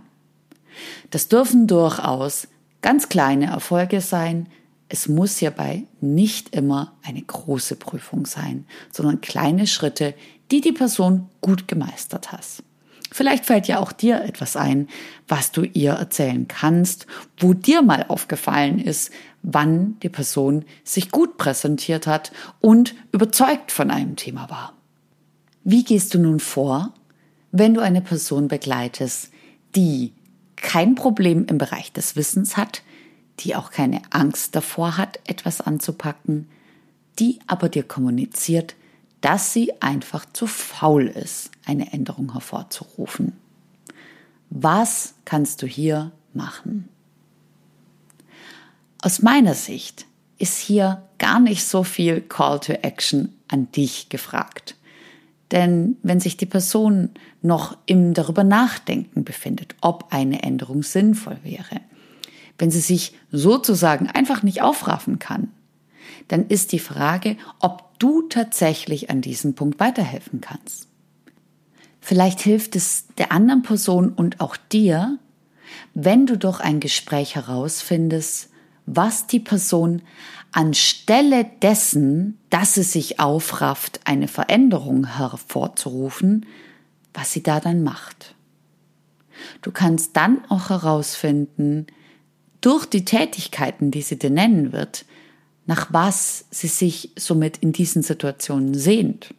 Das 1.12 1.28
dürfen 1.28 1.68
durchaus 1.68 2.48
ganz 2.82 3.10
kleine 3.10 3.48
Erfolge 3.48 4.02
sein. 4.02 4.48
Es 4.88 5.08
muss 5.08 5.38
hierbei 5.38 5.84
nicht 6.00 6.56
immer 6.56 6.94
eine 7.04 7.22
große 7.22 7.76
Prüfung 7.76 8.26
sein, 8.26 8.66
sondern 8.92 9.22
kleine 9.22 9.68
Schritte, 9.68 10.16
die 10.50 10.62
die 10.62 10.72
Person 10.72 11.30
gut 11.42 11.68
gemeistert 11.68 12.32
hat. 12.32 12.64
Vielleicht 13.12 13.46
fällt 13.46 13.68
ja 13.68 13.80
auch 13.80 13.92
dir 13.92 14.24
etwas 14.24 14.56
ein, 14.56 14.88
was 15.28 15.52
du 15.52 15.64
ihr 15.64 15.92
erzählen 15.92 16.48
kannst, 16.48 17.08
wo 17.38 17.54
dir 17.54 17.82
mal 17.82 18.06
aufgefallen 18.08 18.80
ist, 18.80 19.12
wann 19.44 20.00
die 20.00 20.10
Person 20.10 20.64
sich 20.86 21.12
gut 21.12 21.38
präsentiert 21.38 22.08
hat 22.08 22.32
und 22.62 22.96
überzeugt 23.12 23.74
von 23.74 23.92
einem 23.92 24.16
Thema 24.16 24.50
war. 24.50 24.74
Wie 25.66 25.84
gehst 25.84 26.14
du 26.14 26.20
nun 26.20 26.40
vor, 26.40 26.94
wenn 27.52 27.74
du 27.74 27.82
eine 27.82 28.02
Person 28.02 28.48
begleitest, 28.48 29.30
die 29.76 30.14
kein 30.56 30.96
Problem 30.96 31.46
im 31.48 31.58
Bereich 31.58 31.92
des 31.92 32.16
Wissens 32.16 32.56
hat, 32.56 32.82
die 33.40 33.56
auch 33.56 33.72
keine 33.72 34.02
Angst 34.12 34.56
davor 34.56 34.98
hat, 34.98 35.20
etwas 35.26 35.60
anzupacken, 35.60 36.48
die 37.20 37.40
aber 37.48 37.68
dir 37.68 37.84
kommuniziert, 37.84 38.76
dass 39.20 39.54
sie 39.54 39.74
einfach 39.82 40.26
zu 40.32 40.48
faul 40.48 41.08
ist, 41.08 41.52
eine 41.66 41.94
Änderung 41.94 42.34
hervorzurufen. 42.34 43.34
Was 44.50 45.14
kannst 45.26 45.62
du 45.62 45.68
hier 45.68 46.12
machen? 46.34 46.90
Aus 49.02 49.22
meiner 49.22 49.54
Sicht 49.54 50.06
ist 50.38 50.58
hier 50.58 51.04
gar 51.18 51.40
nicht 51.40 51.66
so 51.66 51.84
viel 51.84 52.22
Call 52.22 52.60
to 52.60 52.74
Action 52.74 53.34
an 53.48 53.72
dich 53.72 54.10
gefragt. 54.10 54.76
Denn 55.52 55.98
wenn 56.02 56.20
sich 56.20 56.38
die 56.38 56.46
Person 56.46 57.10
noch 57.42 57.78
im 57.86 58.14
darüber 58.14 58.44
nachdenken 58.44 59.24
befindet, 59.24 59.76
ob 59.82 60.08
eine 60.12 60.44
Änderung 60.44 60.84
sinnvoll 60.84 61.38
wäre, 61.44 61.82
wenn 62.58 62.72
sie 62.72 62.80
sich 62.80 63.14
sozusagen 63.32 64.08
einfach 64.08 64.44
nicht 64.44 64.62
aufraffen 64.62 65.20
kann, 65.20 65.52
dann 66.28 66.48
ist 66.48 66.72
die 66.72 66.80
Frage, 66.80 67.38
ob 67.60 68.00
du 68.00 68.24
tatsächlich 68.24 69.10
an 69.10 69.22
diesem 69.22 69.54
Punkt 69.54 69.80
weiterhelfen 69.80 70.42
kannst. 70.42 70.88
Vielleicht 72.12 72.42
hilft 72.42 72.76
es 72.76 73.06
der 73.18 73.32
anderen 73.32 73.62
Person 73.62 74.12
und 74.12 74.42
auch 74.42 74.58
dir, 74.58 75.18
wenn 75.94 76.26
du 76.26 76.38
durch 76.38 76.60
ein 76.60 76.82
Gespräch 76.82 77.36
herausfindest, 77.36 78.50
was 78.86 79.28
die 79.28 79.40
Person 79.40 80.02
anstelle 80.52 81.46
dessen, 81.62 82.38
dass 82.50 82.74
sie 82.74 82.84
sich 82.84 83.22
aufrafft, 83.22 84.02
eine 84.04 84.28
Veränderung 84.28 85.16
hervorzurufen, 85.16 86.48
was 87.14 87.32
sie 87.32 87.44
da 87.44 87.62
dann 87.62 87.82
macht. 87.82 88.36
Du 89.62 89.72
kannst 89.72 90.18
dann 90.18 90.44
auch 90.50 90.70
herausfinden, 90.70 91.88
durch 92.60 92.86
die 92.88 93.06
Tätigkeiten, 93.06 93.90
die 93.90 94.02
sie 94.02 94.20
dir 94.20 94.32
nennen 94.32 94.74
wird, 94.74 95.06
nach 95.66 95.94
was 95.94 96.44
sie 96.52 96.68
sich 96.68 97.14
somit 97.18 97.60
in 97.60 97.72
diesen 97.72 98.04
Situationen 98.04 98.74
sehnt. 98.74 99.34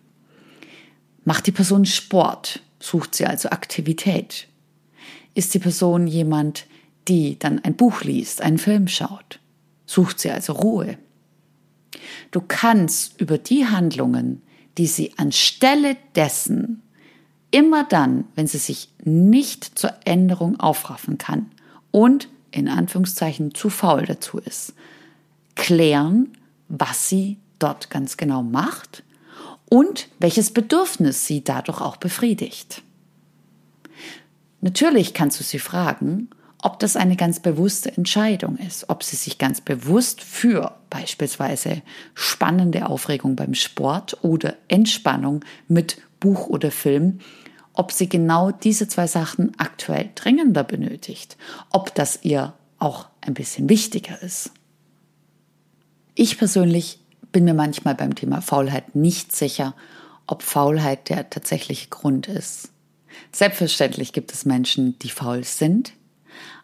Macht 1.25 1.47
die 1.47 1.53
Person 1.53 1.85
Sport? 1.85 2.61
Sucht 2.81 3.15
sie 3.15 3.27
also 3.27 3.51
Aktivität? 3.51 4.49
Ist 5.35 5.55
die 5.55 5.61
Person 5.61 6.07
jemand, 6.07 6.67
die 7.09 7.39
dann 7.39 7.61
ein 7.65 7.77
Buch 7.77 8.03
liest, 8.03 8.43
einen 8.43 8.59
Film 8.59 8.89
schaut? 8.89 9.39
Sucht 9.87 10.19
sie 10.19 10.31
also 10.31 10.53
Ruhe? 10.53 10.99
Du 12.31 12.41
kannst 12.41 13.21
über 13.21 13.39
die 13.39 13.67
Handlungen, 13.67 14.43
die 14.79 14.87
sie 14.87 15.13
anstelle 15.17 15.97
dessen 16.15 16.83
immer 17.51 17.85
dann, 17.85 18.25
wenn 18.35 18.47
sie 18.47 18.59
sich 18.59 18.89
nicht 19.05 19.79
zur 19.79 19.93
Änderung 20.05 20.59
aufraffen 20.59 21.19
kann 21.19 21.51
und 21.91 22.29
in 22.51 22.69
Anführungszeichen 22.69 23.55
zu 23.55 23.71
faul 23.71 24.07
dazu 24.07 24.39
ist, 24.39 24.75
klären, 25.55 26.33
was 26.69 27.09
sie 27.09 27.39
dort 27.59 27.91
ganz 27.91 28.17
genau 28.17 28.43
macht 28.43 29.05
und 29.73 30.09
welches 30.19 30.51
Bedürfnis 30.51 31.27
sie 31.27 31.43
dadurch 31.43 31.81
auch 31.81 31.97
befriedigt. 31.97 32.83
Natürlich 34.61 35.15
kannst 35.15 35.41
du 35.41 35.45
sie 35.45 35.59
fragen, 35.59 36.29
ob 36.61 36.79
das 36.79 36.95
eine 36.95 37.17
ganz 37.17 37.41
bewusste 37.41 37.91
Entscheidung 37.97 38.59
ist, 38.59 38.91
ob 38.91 39.03
sie 39.03 39.17
sich 39.17 39.39
ganz 39.39 39.63
bewusst 39.63 40.21
für 40.21 40.77
beispielsweise 40.91 41.81
spannende 42.13 42.85
Aufregung 42.87 43.35
beim 43.35 43.55
Sport 43.55 44.23
oder 44.23 44.57
Entspannung 44.69 45.43
mit 45.69 46.03
Buch 46.21 46.49
oder 46.49 46.71
Film, 46.71 47.21
ob 47.73 47.93
sie 47.93 48.11
genau 48.11 48.51
diese 48.51 48.89
zwei 48.89 49.07
Sachen 49.07 49.59
aktuell 49.59 50.11
dringender 50.15 50.65
benötigt, 50.65 51.39
ob 51.71 51.95
das 51.95 52.19
ihr 52.25 52.53
auch 52.79 53.09
ein 53.23 53.33
bisschen 53.33 53.71
wichtiger 53.71 54.21
ist. 54.21 54.51
Ich 56.15 56.37
persönlich 56.37 57.02
bin 57.33 57.45
mir 57.45 57.55
manchmal 57.55 57.95
beim 57.95 58.15
Thema 58.15 58.41
Faulheit 58.41 58.95
nicht 58.95 59.35
sicher, 59.35 59.75
ob 60.27 60.43
Faulheit 60.43 61.09
der 61.09 61.29
tatsächliche 61.31 61.89
Grund 61.89 62.29
ist. 62.29 62.71
Selbstverständlich 63.33 64.13
gibt 64.13 64.33
es 64.33 64.45
Menschen, 64.45 64.99
die 65.01 65.11
faul 65.11 65.45
sind. 65.45 65.93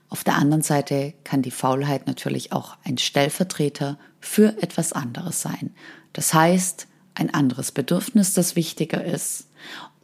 Auf 0.09 0.25
der 0.25 0.37
anderen 0.37 0.63
Seite 0.63 1.15
kann 1.25 1.43
die 1.43 1.51
Faulheit 1.51 2.07
natürlich 2.07 2.53
auch 2.53 2.77
ein 2.85 2.99
Stellvertreter 2.99 3.99
für 4.21 4.63
etwas 4.63 4.93
anderes 4.93 5.43
sein. 5.43 5.75
Das 6.13 6.33
heißt, 6.33 6.87
ein 7.15 7.35
anderes 7.35 7.73
Bedürfnis, 7.73 8.33
das 8.33 8.57
wichtiger 8.57 9.05
ist. 9.05 9.49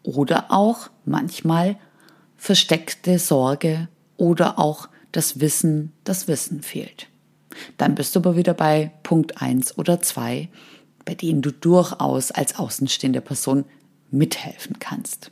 Oder 0.02 0.50
auch 0.50 0.90
manchmal 1.06 1.78
versteckte 2.36 3.18
Sorge 3.18 3.88
oder 4.16 4.58
auch 4.58 4.88
das 5.12 5.40
Wissen, 5.40 5.92
das 6.04 6.28
Wissen 6.28 6.62
fehlt. 6.62 7.08
Dann 7.76 7.94
bist 7.94 8.14
du 8.14 8.20
aber 8.20 8.36
wieder 8.36 8.54
bei 8.54 8.92
Punkt 9.02 9.40
1 9.40 9.78
oder 9.78 10.00
2, 10.00 10.48
bei 11.04 11.14
denen 11.14 11.42
du 11.42 11.52
durchaus 11.52 12.30
als 12.30 12.56
außenstehende 12.58 13.20
Person 13.20 13.64
mithelfen 14.10 14.78
kannst. 14.78 15.30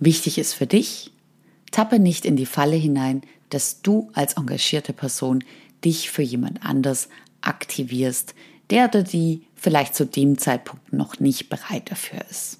Wichtig 0.00 0.38
ist 0.38 0.54
für 0.54 0.66
dich, 0.66 1.12
tappe 1.70 1.98
nicht 1.98 2.24
in 2.24 2.36
die 2.36 2.46
Falle 2.46 2.76
hinein, 2.76 3.22
dass 3.50 3.82
du 3.82 4.10
als 4.14 4.34
engagierte 4.34 4.92
Person 4.92 5.44
dich 5.84 6.10
für 6.10 6.22
jemand 6.22 6.64
anders 6.64 7.08
aktivierst, 7.40 8.34
der 8.70 8.86
oder 8.88 9.02
die 9.02 9.46
vielleicht 9.54 9.94
zu 9.94 10.06
dem 10.06 10.38
Zeitpunkt 10.38 10.92
noch 10.92 11.20
nicht 11.20 11.48
bereit 11.48 11.90
dafür 11.90 12.20
ist. 12.30 12.58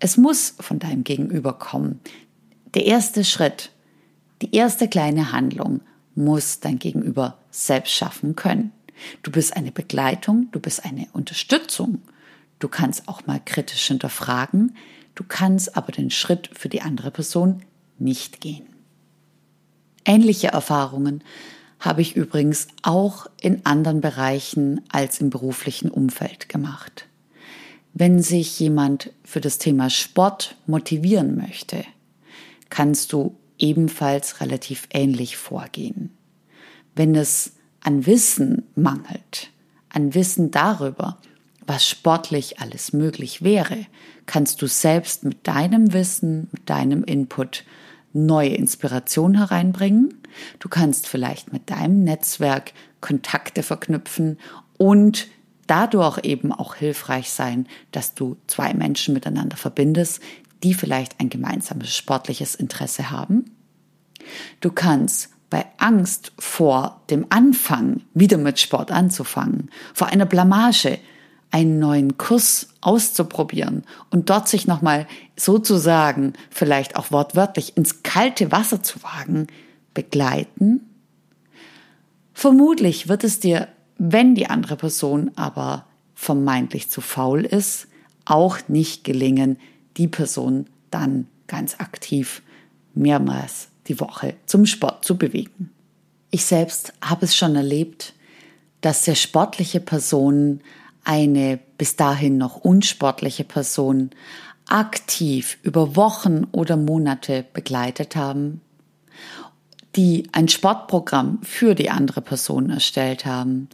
Es 0.00 0.16
muss 0.16 0.54
von 0.58 0.78
deinem 0.78 1.04
Gegenüber 1.04 1.52
kommen. 1.54 2.00
Der 2.74 2.86
erste 2.86 3.24
Schritt, 3.24 3.72
die 4.42 4.54
erste 4.54 4.88
kleine 4.88 5.32
Handlung 5.32 5.80
muss 6.18 6.60
dein 6.60 6.78
Gegenüber 6.78 7.38
selbst 7.50 7.92
schaffen 7.92 8.36
können. 8.36 8.72
Du 9.22 9.30
bist 9.30 9.56
eine 9.56 9.72
Begleitung, 9.72 10.48
du 10.50 10.60
bist 10.60 10.84
eine 10.84 11.06
Unterstützung. 11.12 12.02
Du 12.58 12.68
kannst 12.68 13.08
auch 13.08 13.26
mal 13.26 13.40
kritisch 13.44 13.86
hinterfragen, 13.86 14.76
du 15.14 15.24
kannst 15.26 15.76
aber 15.76 15.92
den 15.92 16.10
Schritt 16.10 16.50
für 16.52 16.68
die 16.68 16.82
andere 16.82 17.12
Person 17.12 17.62
nicht 17.98 18.40
gehen. 18.40 18.66
Ähnliche 20.04 20.48
Erfahrungen 20.48 21.22
habe 21.78 22.02
ich 22.02 22.16
übrigens 22.16 22.66
auch 22.82 23.26
in 23.40 23.64
anderen 23.64 24.00
Bereichen 24.00 24.80
als 24.88 25.20
im 25.20 25.30
beruflichen 25.30 25.90
Umfeld 25.90 26.48
gemacht. 26.48 27.06
Wenn 27.94 28.20
sich 28.22 28.58
jemand 28.58 29.12
für 29.22 29.40
das 29.40 29.58
Thema 29.58 29.88
Sport 29.88 30.56
motivieren 30.66 31.36
möchte, 31.36 31.84
kannst 32.70 33.12
du 33.12 33.36
ebenfalls 33.58 34.40
relativ 34.40 34.88
ähnlich 34.92 35.36
vorgehen. 35.36 36.10
Wenn 36.94 37.14
es 37.14 37.52
an 37.80 38.06
Wissen 38.06 38.64
mangelt, 38.74 39.50
an 39.88 40.14
Wissen 40.14 40.50
darüber, 40.50 41.18
was 41.66 41.86
sportlich 41.86 42.60
alles 42.60 42.92
möglich 42.92 43.42
wäre, 43.42 43.86
kannst 44.26 44.62
du 44.62 44.66
selbst 44.66 45.24
mit 45.24 45.46
deinem 45.46 45.92
Wissen, 45.92 46.48
mit 46.52 46.68
deinem 46.70 47.04
Input 47.04 47.64
neue 48.12 48.50
Inspiration 48.54 49.36
hereinbringen. 49.36 50.14
Du 50.58 50.68
kannst 50.68 51.06
vielleicht 51.06 51.52
mit 51.52 51.70
deinem 51.70 52.04
Netzwerk 52.04 52.72
Kontakte 53.00 53.62
verknüpfen 53.62 54.38
und 54.76 55.28
dadurch 55.66 56.24
eben 56.24 56.52
auch 56.52 56.74
hilfreich 56.74 57.30
sein, 57.30 57.68
dass 57.92 58.14
du 58.14 58.36
zwei 58.46 58.74
Menschen 58.74 59.14
miteinander 59.14 59.56
verbindest, 59.56 60.20
die 60.62 60.74
vielleicht 60.74 61.20
ein 61.20 61.30
gemeinsames 61.30 61.94
sportliches 61.94 62.54
Interesse 62.54 63.10
haben. 63.10 63.56
Du 64.60 64.70
kannst 64.70 65.30
bei 65.50 65.64
Angst 65.78 66.32
vor 66.38 67.02
dem 67.10 67.26
Anfang 67.30 68.02
wieder 68.14 68.36
mit 68.38 68.60
Sport 68.60 68.90
anzufangen, 68.90 69.70
vor 69.94 70.08
einer 70.08 70.26
Blamage, 70.26 70.98
einen 71.50 71.78
neuen 71.78 72.18
Kurs 72.18 72.68
auszuprobieren 72.82 73.84
und 74.10 74.28
dort 74.28 74.48
sich 74.48 74.66
nochmal 74.66 75.06
sozusagen, 75.36 76.34
vielleicht 76.50 76.96
auch 76.96 77.10
wortwörtlich, 77.10 77.76
ins 77.76 78.02
kalte 78.02 78.52
Wasser 78.52 78.82
zu 78.82 79.02
wagen, 79.02 79.46
begleiten. 79.94 80.80
Vermutlich 82.34 83.08
wird 83.08 83.24
es 83.24 83.40
dir, 83.40 83.68
wenn 83.96 84.34
die 84.34 84.48
andere 84.48 84.76
Person 84.76 85.30
aber 85.36 85.86
vermeintlich 86.14 86.90
zu 86.90 87.00
faul 87.00 87.44
ist, 87.44 87.88
auch 88.26 88.58
nicht 88.68 89.04
gelingen, 89.04 89.58
die 89.98 90.08
Person 90.08 90.66
dann 90.90 91.26
ganz 91.46 91.78
aktiv 91.78 92.42
mehrmals 92.94 93.68
die 93.88 94.00
Woche 94.00 94.36
zum 94.46 94.66
Sport 94.66 95.04
zu 95.04 95.16
bewegen. 95.16 95.70
Ich 96.30 96.44
selbst 96.44 96.92
habe 97.02 97.24
es 97.24 97.36
schon 97.36 97.56
erlebt, 97.56 98.14
dass 98.80 99.04
sehr 99.04 99.14
sportliche 99.14 99.80
Personen 99.80 100.60
eine 101.04 101.58
bis 101.78 101.96
dahin 101.96 102.36
noch 102.36 102.56
unsportliche 102.56 103.44
Person 103.44 104.10
aktiv 104.68 105.58
über 105.62 105.96
Wochen 105.96 106.44
oder 106.52 106.76
Monate 106.76 107.44
begleitet 107.54 108.14
haben, 108.14 108.60
die 109.96 110.28
ein 110.32 110.48
Sportprogramm 110.48 111.40
für 111.42 111.74
die 111.74 111.90
andere 111.90 112.20
Person 112.20 112.68
erstellt 112.68 113.24
haben 113.24 113.68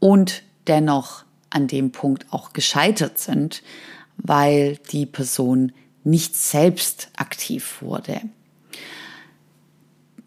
und 0.00 0.42
dennoch 0.66 1.24
an 1.50 1.68
dem 1.68 1.92
Punkt 1.92 2.26
auch 2.32 2.52
gescheitert 2.52 3.18
sind, 3.18 3.62
weil 4.18 4.78
die 4.90 5.06
Person 5.06 5.72
nicht 6.04 6.36
selbst 6.36 7.10
aktiv 7.16 7.82
wurde. 7.82 8.20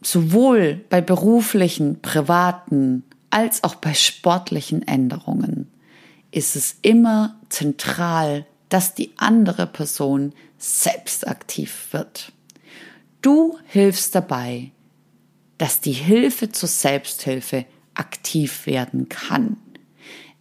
Sowohl 0.01 0.81
bei 0.89 1.01
beruflichen, 1.01 2.01
privaten 2.01 3.03
als 3.29 3.63
auch 3.63 3.75
bei 3.75 3.93
sportlichen 3.93 4.87
Änderungen 4.87 5.71
ist 6.31 6.55
es 6.55 6.77
immer 6.81 7.39
zentral, 7.49 8.45
dass 8.69 8.93
die 8.93 9.11
andere 9.17 9.67
Person 9.67 10.33
selbst 10.57 11.27
aktiv 11.27 11.87
wird. 11.91 12.31
Du 13.21 13.57
hilfst 13.65 14.15
dabei, 14.15 14.71
dass 15.57 15.81
die 15.81 15.91
Hilfe 15.91 16.51
zur 16.51 16.69
Selbsthilfe 16.69 17.65
aktiv 17.93 18.65
werden 18.65 19.09
kann. 19.09 19.57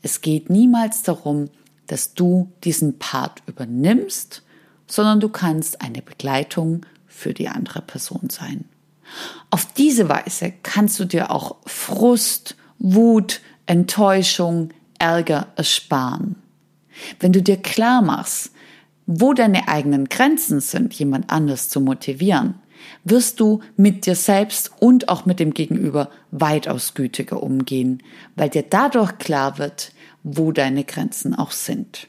Es 0.02 0.20
geht 0.20 0.48
niemals 0.48 1.02
darum, 1.02 1.50
dass 1.88 2.14
du 2.14 2.52
diesen 2.64 2.98
Part 2.98 3.42
übernimmst, 3.46 4.42
sondern 4.86 5.20
du 5.20 5.28
kannst 5.28 5.82
eine 5.82 6.02
Begleitung 6.02 6.86
für 7.06 7.34
die 7.34 7.48
andere 7.48 7.82
Person 7.82 8.28
sein. 8.30 8.64
Auf 9.50 9.72
diese 9.72 10.08
Weise 10.08 10.52
kannst 10.62 11.00
du 11.00 11.04
dir 11.04 11.30
auch 11.30 11.56
Frust, 11.66 12.56
Wut, 12.78 13.40
Enttäuschung, 13.66 14.70
Ärger 14.98 15.48
ersparen. 15.56 16.36
Wenn 17.20 17.32
du 17.32 17.42
dir 17.42 17.56
klar 17.56 18.02
machst, 18.02 18.52
wo 19.06 19.32
deine 19.32 19.68
eigenen 19.68 20.08
Grenzen 20.08 20.60
sind, 20.60 20.92
jemand 20.94 21.30
anders 21.30 21.68
zu 21.68 21.80
motivieren, 21.80 22.54
wirst 23.04 23.40
du 23.40 23.60
mit 23.76 24.06
dir 24.06 24.14
selbst 24.14 24.70
und 24.80 25.08
auch 25.08 25.24
mit 25.26 25.40
dem 25.40 25.54
Gegenüber 25.54 26.10
weitaus 26.30 26.94
gütiger 26.94 27.42
umgehen, 27.42 28.02
weil 28.36 28.50
dir 28.50 28.62
dadurch 28.62 29.18
klar 29.18 29.58
wird, 29.58 29.92
wo 30.36 30.52
deine 30.52 30.84
Grenzen 30.84 31.34
auch 31.34 31.52
sind. 31.52 32.08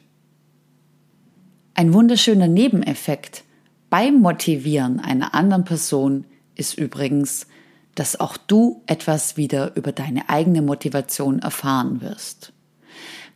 Ein 1.73 1.93
wunderschöner 1.93 2.47
Nebeneffekt 2.47 3.43
beim 3.89 4.15
Motivieren 4.15 4.99
einer 4.99 5.33
anderen 5.33 5.63
Person 5.63 6.25
ist 6.55 6.77
übrigens, 6.77 7.47
dass 7.95 8.19
auch 8.19 8.37
du 8.37 8.83
etwas 8.85 9.37
wieder 9.37 9.75
über 9.75 9.91
deine 9.91 10.29
eigene 10.29 10.61
Motivation 10.61 11.39
erfahren 11.39 12.01
wirst. 12.01 12.53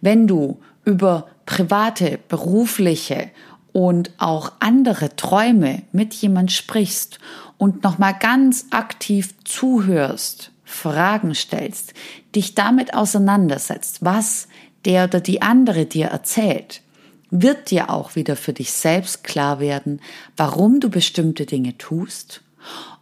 Wenn 0.01 0.27
du 0.27 0.59
über 0.85 1.27
private, 1.45 2.19
berufliche 2.27 3.31
und 3.71 4.11
auch 4.17 4.51
andere 4.59 5.15
Träume 5.15 5.83
mit 5.91 6.13
jemand 6.13 6.51
sprichst 6.51 7.19
und 7.57 7.83
nochmal 7.83 8.15
ganz 8.19 8.67
aktiv 8.71 9.33
zuhörst, 9.45 10.51
Fragen 10.63 11.35
stellst, 11.35 11.93
dich 12.35 12.55
damit 12.55 12.93
auseinandersetzt, 12.93 13.99
was 14.03 14.47
der 14.85 15.05
oder 15.05 15.21
die 15.21 15.41
andere 15.41 15.85
dir 15.85 16.07
erzählt, 16.07 16.81
wird 17.29 17.71
dir 17.71 17.89
auch 17.89 18.15
wieder 18.15 18.35
für 18.35 18.53
dich 18.53 18.71
selbst 18.71 19.23
klar 19.23 19.59
werden, 19.59 20.01
warum 20.37 20.79
du 20.79 20.89
bestimmte 20.89 21.45
Dinge 21.45 21.77
tust 21.77 22.43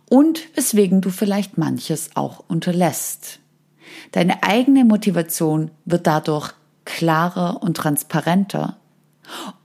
und 0.10 0.56
weswegen 0.56 1.02
du 1.02 1.10
vielleicht 1.10 1.58
manches 1.58 2.12
auch 2.16 2.44
unterlässt. 2.48 3.40
Deine 4.12 4.44
eigene 4.44 4.86
Motivation 4.86 5.72
wird 5.86 6.08
dadurch 6.08 6.54
klarer 6.86 7.62
und 7.62 7.78
transparenter. 7.78 8.78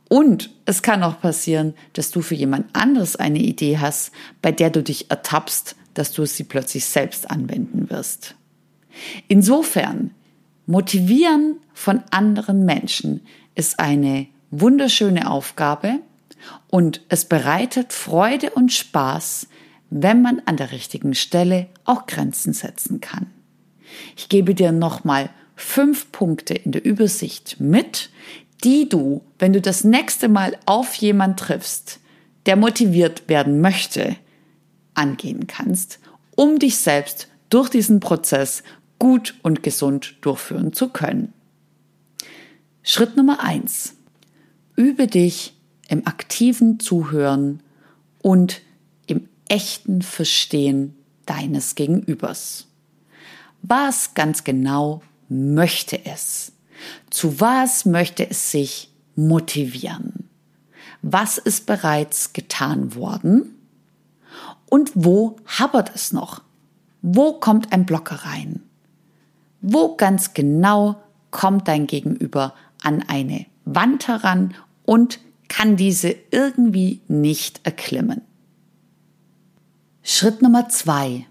Und 0.09 0.51
es 0.67 0.83
kann 0.83 1.03
auch 1.03 1.21
passieren, 1.21 1.75
dass 1.95 2.11
du 2.11 2.23
für 2.23 2.35
jemand 2.35 2.75
anderes 2.75 3.17
eine 3.17 3.41
Idee 3.41 3.79
hast, 3.79 4.13
bei 4.43 4.53
der 4.53 4.71
du 4.71 4.83
dich 4.83 5.11
ertappst, 5.11 5.77
dass 5.95 6.13
du 6.13 6.25
sie 6.27 6.45
plötzlich 6.45 6.85
selbst 6.85 7.31
anwenden 7.31 7.91
wirst. 7.91 8.37
Insofern, 9.29 10.13
motivieren 10.67 11.61
von 11.73 12.03
anderen 12.11 12.65
Menschen 12.65 13.23
ist 13.55 13.79
eine 13.79 14.27
wunderschöne 14.51 15.31
Aufgabe 15.31 16.01
und 16.69 17.01
es 17.09 17.25
bereitet 17.25 17.93
Freude 17.93 18.51
und 18.51 18.73
Spaß, 18.73 19.49
wenn 19.91 20.23
man 20.23 20.43
an 20.47 20.57
der 20.57 20.73
richtigen 20.73 21.15
Stelle 21.15 21.69
auch 21.85 22.07
Grenzen 22.07 22.53
setzen 22.53 23.01
kann. 23.01 23.27
Ich 24.17 24.29
gebe 24.29 24.55
dir 24.55 24.73
nochmal 24.73 25.31
fünf 25.55 26.13
Punkte 26.13 26.55
in 26.55 26.73
der 26.73 26.85
Übersicht 26.85 27.57
mit, 27.61 28.11
die 28.65 28.89
du, 28.89 29.23
wenn 29.39 29.53
du 29.53 29.61
das 29.61 29.85
nächste 29.85 30.29
Mal 30.29 30.57
auf 30.67 30.95
jemand 30.95 31.39
triffst, 31.39 32.01
der 32.47 32.57
motiviert 32.57 33.29
werden 33.29 33.61
möchte, 33.61 34.17
angehen 34.95 35.47
kannst, 35.47 35.99
um 36.35 36.59
dich 36.59 36.77
selbst 36.77 37.29
durch 37.49 37.69
diesen 37.69 38.01
Prozess 38.01 38.63
gut 38.99 39.35
und 39.43 39.63
gesund 39.63 40.17
durchführen 40.21 40.73
zu 40.73 40.89
können. 40.89 41.33
Schritt 42.83 43.17
Nummer 43.17 43.43
eins: 43.43 43.95
Übe 44.77 45.07
dich 45.07 45.55
im 45.89 46.07
aktiven 46.07 46.81
Zuhören 46.81 47.63
und 48.23 48.61
im 49.07 49.29
echten 49.49 50.03
Verstehen 50.03 50.95
deines 51.27 51.75
Gegenübers. 51.75 52.67
Was 53.63 54.15
ganz 54.15 54.45
genau 54.45 55.03
möchte 55.29 56.05
es? 56.05 56.53
Zu 57.11 57.41
was 57.41 57.85
möchte 57.85 58.29
es 58.29 58.51
sich 58.51 58.91
motivieren? 59.17 60.29
Was 61.03 61.39
ist 61.39 61.67
bereits 61.67 62.33
getan 62.33 62.95
worden? 62.95 63.55
Und 64.69 64.93
wo 64.95 65.37
hapert 65.47 65.93
es 65.95 66.13
noch? 66.13 66.43
Wo 67.03 67.35
kommt 67.35 67.73
ein 67.73 67.87
Blocker 67.87 68.17
rein? 68.25 68.63
Wo 69.69 69.97
ganz 69.97 70.33
genau 70.33 71.03
kommt 71.33 71.67
dein 71.67 71.89
Gegenüber 71.89 72.55
an 72.85 73.03
eine 73.09 73.47
Wand 73.65 74.07
heran 74.07 74.55
und 74.85 75.19
kann 75.49 75.75
diese 75.75 76.15
irgendwie 76.31 77.01
nicht 77.09 77.63
erklimmen? 77.65 78.21
Schritt 80.05 80.41
Nummer 80.41 80.69
zwei. 80.69 81.27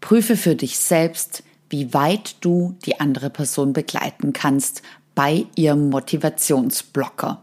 Prüfe 0.00 0.36
für 0.36 0.54
dich 0.54 0.78
selbst, 0.78 1.42
wie 1.68 1.92
weit 1.92 2.36
du 2.42 2.76
die 2.84 3.00
andere 3.00 3.28
Person 3.28 3.72
begleiten 3.72 4.32
kannst 4.32 4.82
bei 5.16 5.46
ihrem 5.56 5.90
Motivationsblocker. 5.90 7.42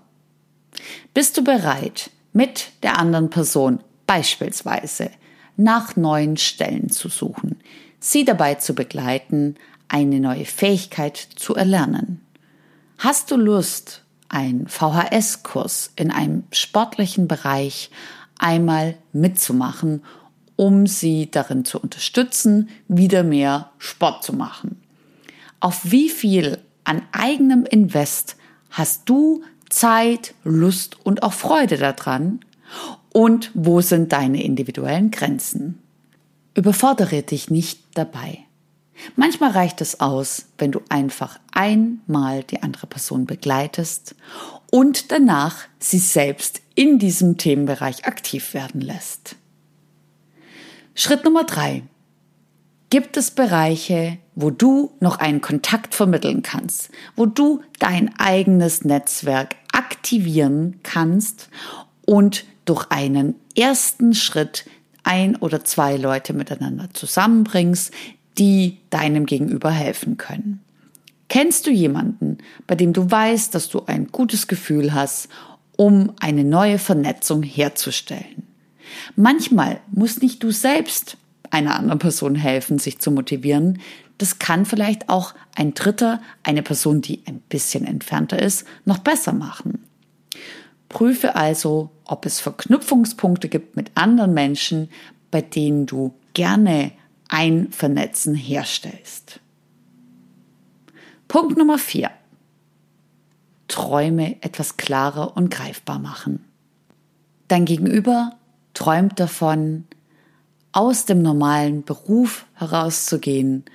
Bist 1.14 1.36
du 1.36 1.44
bereit, 1.44 2.10
mit 2.32 2.72
der 2.84 2.98
anderen 2.98 3.30
Person 3.30 3.84
beispielsweise 4.08 5.12
nach 5.58 5.98
neuen 5.98 6.38
Stellen 6.38 6.90
zu 6.90 7.10
suchen, 7.10 7.60
sie 8.00 8.24
dabei 8.24 8.56
zu 8.56 8.74
begleiten, 8.74 9.56
eine 9.90 10.20
neue 10.20 10.46
Fähigkeit 10.46 11.18
zu 11.18 11.56
erlernen? 11.56 12.22
Hast 12.98 13.32
du 13.32 13.36
Lust 13.36 14.04
einen 14.30 14.68
VHS-Kurs 14.68 15.92
in 15.96 16.12
einem 16.12 16.44
sportlichen 16.52 17.28
Bereich 17.28 17.90
einmal 18.38 18.96
mitzumachen, 19.12 20.04
um 20.56 20.88
sie 20.88 21.30
darin 21.32 21.66
zu 21.66 21.80
unterstützen, 21.80 22.70
wieder 22.88 23.24
mehr 23.24 23.72
Sport 23.78 24.24
zu 24.24 24.34
machen. 24.34 24.82
Auf 25.60 25.92
wie 25.92 26.10
viel 26.10 26.60
an 26.84 27.02
eigenem 27.12 27.66
Invest 27.66 28.36
hast 28.70 29.08
du 29.10 29.44
Zeit, 29.70 30.34
Lust 30.44 30.98
und 31.06 31.24
auch 31.24 31.34
Freude 31.34 31.78
daran? 31.78 32.40
Und 33.12 33.52
wo 33.54 33.82
sind 33.82 34.12
deine 34.12 34.44
individuellen 34.44 35.12
Grenzen? 35.12 35.80
Überfordere 36.56 37.24
dich 37.24 37.50
nicht 37.50 37.82
dabei. 37.94 38.40
Manchmal 39.16 39.52
reicht 39.52 39.82
es 39.82 40.00
aus, 40.00 40.46
wenn 40.58 40.72
du 40.72 40.82
einfach 40.90 41.40
einmal 41.52 42.44
die 42.44 42.62
andere 42.62 42.88
Person 42.88 43.26
begleitest 43.26 44.16
und 44.72 45.12
danach 45.12 45.58
sie 45.80 46.00
selbst 46.00 46.62
in 46.76 47.00
diesem 47.00 47.38
Themenbereich 47.38 48.06
aktiv 48.06 48.54
werden 48.54 48.82
lässt. 48.82 49.36
Schritt 50.96 51.24
Nummer 51.24 51.46
drei. 51.46 51.84
Gibt 52.90 53.18
es 53.18 53.32
Bereiche, 53.32 54.18
wo 54.34 54.50
du 54.50 54.92
noch 55.00 55.20
einen 55.20 55.42
Kontakt 55.42 55.94
vermitteln 55.94 56.42
kannst, 56.42 56.90
wo 57.16 57.28
du 57.28 57.62
dein 57.78 58.18
eigenes 58.18 58.84
Netzwerk 58.84 59.56
aktivieren 59.72 60.80
kannst 60.82 61.50
und 62.06 62.46
durch 62.66 62.90
einen 62.90 63.36
ersten 63.56 64.16
Schritt 64.16 64.66
ein 65.04 65.36
oder 65.36 65.64
zwei 65.64 65.98
Leute 65.98 66.34
miteinander 66.34 66.90
zusammenbringst, 66.94 67.94
die 68.40 68.78
deinem 68.90 69.26
Gegenüber 69.26 69.70
helfen 69.70 70.18
können. 70.18 70.62
Kennst 71.28 71.68
du 71.68 71.72
jemanden, 71.72 72.40
bei 72.66 72.76
dem 72.76 72.94
du 72.94 73.12
weißt, 73.12 73.54
dass 73.54 73.70
du 73.70 73.84
ein 73.86 74.08
gutes 74.08 74.48
Gefühl 74.48 74.94
hast, 74.94 75.30
um 75.76 76.14
eine 76.20 76.44
neue 76.44 76.80
Vernetzung 76.80 77.44
herzustellen? 77.44 78.48
Manchmal 79.16 79.80
muss 79.92 80.22
nicht 80.22 80.42
du 80.42 80.52
selbst 80.52 81.18
einer 81.52 81.76
anderen 81.76 82.00
Person 82.00 82.36
helfen, 82.36 82.80
sich 82.80 83.00
zu 83.00 83.12
motivieren. 83.12 83.80
Das 84.18 84.40
kann 84.40 84.66
vielleicht 84.66 85.10
auch 85.10 85.36
ein 85.56 85.74
Dritter, 85.74 86.22
eine 86.44 86.64
Person, 86.64 87.02
die 87.02 87.22
ein 87.28 87.40
bisschen 87.42 87.86
entfernter 87.86 88.40
ist, 88.40 88.66
noch 88.86 89.00
besser 89.00 89.34
machen. 89.34 89.86
Prüfe 90.90 91.36
also, 91.36 91.92
ob 92.06 92.26
es 92.26 92.40
Verknüpfungspunkte 92.40 93.50
gibt 93.50 93.76
mit 93.76 93.92
anderen 93.94 94.34
Menschen, 94.34 94.90
bei 95.30 95.42
denen 95.42 95.86
du 95.86 96.14
gerne 96.34 96.92
ein 97.30 97.72
Vernetzen 97.72 98.36
herstellst. 98.36 99.40
Punkt 101.28 101.58
Nummer 101.58 101.78
vier. 101.78 102.12
Träume 103.68 104.42
etwas 104.42 104.78
klarer 104.78 105.38
und 105.38 105.50
greifbar 105.52 106.00
machen. 106.00 106.44
Dein 107.48 107.66
Gegenüber 107.66 108.36
träumt 108.74 109.20
davon, 109.20 109.86
aus 110.72 111.06
dem 111.06 111.22
normalen 111.22 111.84
Beruf 111.84 112.46
herauszugehen 112.54 113.66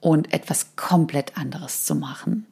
und 0.00 0.32
etwas 0.32 0.76
komplett 0.76 1.36
anderes 1.36 1.84
zu 1.84 1.94
machen. 1.94 2.46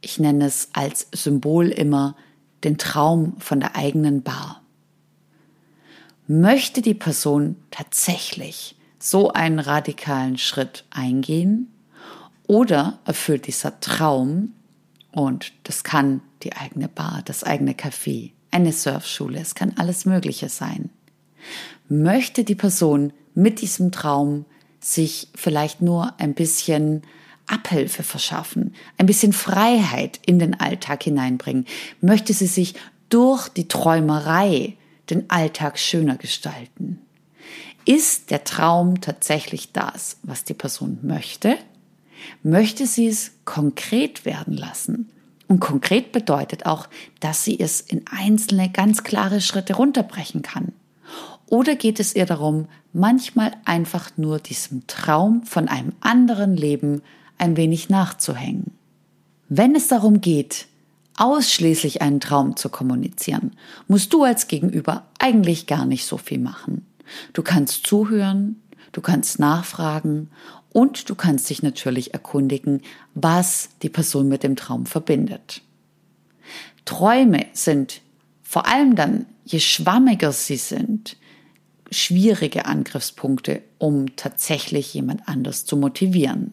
Ich 0.00 0.18
nenne 0.18 0.46
es 0.46 0.68
als 0.72 1.08
Symbol 1.12 1.68
immer 1.68 2.16
den 2.64 2.78
Traum 2.78 3.38
von 3.38 3.60
der 3.60 3.76
eigenen 3.76 4.22
Bar. 4.22 4.62
Möchte 6.26 6.82
die 6.82 6.94
Person 6.94 7.56
tatsächlich 7.70 8.76
so 9.02 9.32
einen 9.32 9.58
radikalen 9.58 10.38
Schritt 10.38 10.84
eingehen? 10.90 11.72
Oder 12.46 13.00
erfüllt 13.04 13.46
dieser 13.46 13.80
Traum, 13.80 14.52
und 15.10 15.52
das 15.64 15.84
kann 15.84 16.20
die 16.42 16.54
eigene 16.54 16.88
Bar, 16.88 17.22
das 17.24 17.44
eigene 17.44 17.72
Café, 17.72 18.30
eine 18.50 18.72
Surfschule, 18.72 19.40
es 19.40 19.54
kann 19.54 19.72
alles 19.76 20.04
Mögliche 20.04 20.48
sein, 20.48 20.90
möchte 21.88 22.44
die 22.44 22.54
Person 22.54 23.12
mit 23.34 23.60
diesem 23.60 23.90
Traum 23.90 24.44
sich 24.80 25.28
vielleicht 25.34 25.82
nur 25.82 26.14
ein 26.18 26.34
bisschen 26.34 27.02
Abhilfe 27.46 28.02
verschaffen, 28.02 28.74
ein 28.98 29.06
bisschen 29.06 29.32
Freiheit 29.32 30.20
in 30.24 30.38
den 30.38 30.58
Alltag 30.58 31.02
hineinbringen, 31.02 31.66
möchte 32.00 32.32
sie 32.32 32.46
sich 32.46 32.74
durch 33.08 33.48
die 33.48 33.68
Träumerei 33.68 34.76
den 35.10 35.28
Alltag 35.28 35.78
schöner 35.78 36.16
gestalten. 36.16 37.01
Ist 37.84 38.30
der 38.30 38.44
Traum 38.44 39.00
tatsächlich 39.00 39.72
das, 39.72 40.18
was 40.22 40.44
die 40.44 40.54
Person 40.54 40.98
möchte? 41.02 41.56
Möchte 42.42 42.86
sie 42.86 43.08
es 43.08 43.32
konkret 43.44 44.24
werden 44.24 44.56
lassen? 44.56 45.10
Und 45.48 45.60
konkret 45.60 46.12
bedeutet 46.12 46.64
auch, 46.66 46.88
dass 47.20 47.44
sie 47.44 47.58
es 47.58 47.80
in 47.80 48.04
einzelne 48.10 48.70
ganz 48.70 49.02
klare 49.02 49.40
Schritte 49.40 49.74
runterbrechen 49.74 50.42
kann. 50.42 50.72
Oder 51.46 51.74
geht 51.74 52.00
es 52.00 52.16
ihr 52.16 52.24
darum, 52.24 52.68
manchmal 52.94 53.52
einfach 53.64 54.10
nur 54.16 54.38
diesem 54.38 54.86
Traum 54.86 55.42
von 55.42 55.68
einem 55.68 55.92
anderen 56.00 56.56
Leben 56.56 57.02
ein 57.36 57.56
wenig 57.56 57.90
nachzuhängen? 57.90 58.70
Wenn 59.50 59.74
es 59.74 59.88
darum 59.88 60.22
geht, 60.22 60.68
ausschließlich 61.18 62.00
einen 62.00 62.20
Traum 62.20 62.56
zu 62.56 62.70
kommunizieren, 62.70 63.52
musst 63.88 64.14
du 64.14 64.22
als 64.22 64.48
Gegenüber 64.48 65.04
eigentlich 65.18 65.66
gar 65.66 65.84
nicht 65.84 66.06
so 66.06 66.16
viel 66.16 66.38
machen. 66.38 66.86
Du 67.32 67.42
kannst 67.42 67.86
zuhören, 67.86 68.60
du 68.92 69.00
kannst 69.00 69.38
nachfragen 69.38 70.30
und 70.72 71.10
du 71.10 71.14
kannst 71.14 71.50
dich 71.50 71.62
natürlich 71.62 72.14
erkundigen, 72.14 72.82
was 73.14 73.70
die 73.82 73.88
Person 73.88 74.28
mit 74.28 74.42
dem 74.42 74.56
Traum 74.56 74.86
verbindet. 74.86 75.62
Träume 76.84 77.46
sind 77.52 78.00
vor 78.42 78.66
allem 78.66 78.96
dann, 78.96 79.26
je 79.44 79.60
schwammiger 79.60 80.32
sie 80.32 80.56
sind, 80.56 81.16
schwierige 81.90 82.66
Angriffspunkte, 82.66 83.62
um 83.78 84.16
tatsächlich 84.16 84.92
jemand 84.94 85.28
anders 85.28 85.64
zu 85.64 85.76
motivieren. 85.76 86.52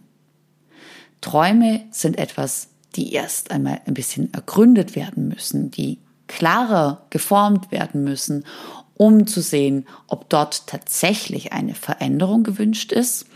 Träume 1.22 1.82
sind 1.92 2.18
etwas, 2.18 2.70
die 2.96 3.14
erst 3.14 3.52
einmal 3.52 3.82
ein 3.86 3.94
bisschen 3.94 4.34
ergründet 4.34 4.96
werden 4.96 5.28
müssen, 5.28 5.72
die 5.72 6.00
klarer 6.28 7.06
geformt 7.10 7.72
werden 7.72 8.04
müssen 8.04 8.46
um 9.00 9.28
zu 9.28 9.40
sehen, 9.42 9.88
ob 10.08 10.30
dort 10.30 10.68
tatsächlich 10.68 11.54
eine 11.54 11.74
Veränderung 11.74 12.44
gewünscht 12.44 12.92
ist 12.92 13.28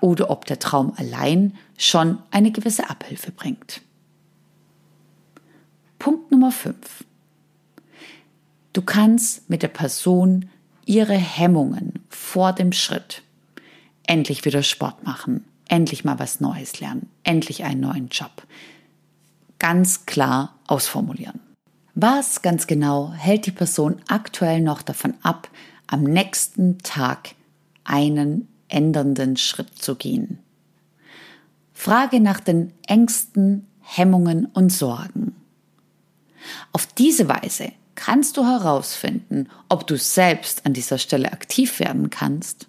oder 0.00 0.30
ob 0.30 0.44
der 0.44 0.60
Traum 0.60 0.92
allein 0.96 1.56
schon 1.76 2.18
eine 2.30 2.52
gewisse 2.52 2.88
Abhilfe 2.88 3.32
bringt. 3.32 3.82
Punkt 5.98 6.30
Nummer 6.30 6.52
5. 6.52 6.76
Du 8.72 8.82
kannst 8.82 9.50
mit 9.50 9.64
der 9.64 9.68
Person 9.68 10.48
ihre 10.86 11.16
Hemmungen 11.16 11.94
vor 12.08 12.52
dem 12.52 12.70
Schritt 12.70 13.22
endlich 14.04 14.44
wieder 14.44 14.62
Sport 14.62 15.02
machen, 15.02 15.44
endlich 15.66 16.04
mal 16.04 16.20
was 16.20 16.38
Neues 16.38 16.78
lernen, 16.78 17.10
endlich 17.24 17.64
einen 17.64 17.80
neuen 17.80 18.08
Job 18.08 18.30
ganz 19.58 20.06
klar 20.06 20.54
ausformulieren. 20.68 21.40
Was 22.00 22.42
ganz 22.42 22.68
genau 22.68 23.10
hält 23.10 23.46
die 23.46 23.50
Person 23.50 23.96
aktuell 24.06 24.60
noch 24.60 24.82
davon 24.82 25.14
ab, 25.22 25.48
am 25.88 26.04
nächsten 26.04 26.78
Tag 26.78 27.30
einen 27.82 28.46
ändernden 28.68 29.36
Schritt 29.36 29.82
zu 29.82 29.96
gehen? 29.96 30.38
Frage 31.72 32.20
nach 32.20 32.38
den 32.38 32.72
Ängsten, 32.86 33.66
Hemmungen 33.80 34.46
und 34.46 34.70
Sorgen. 34.70 35.34
Auf 36.70 36.86
diese 36.86 37.28
Weise 37.28 37.72
kannst 37.96 38.36
du 38.36 38.44
herausfinden, 38.44 39.48
ob 39.68 39.84
du 39.84 39.96
selbst 39.96 40.66
an 40.66 40.74
dieser 40.74 40.98
Stelle 40.98 41.32
aktiv 41.32 41.80
werden 41.80 42.10
kannst 42.10 42.68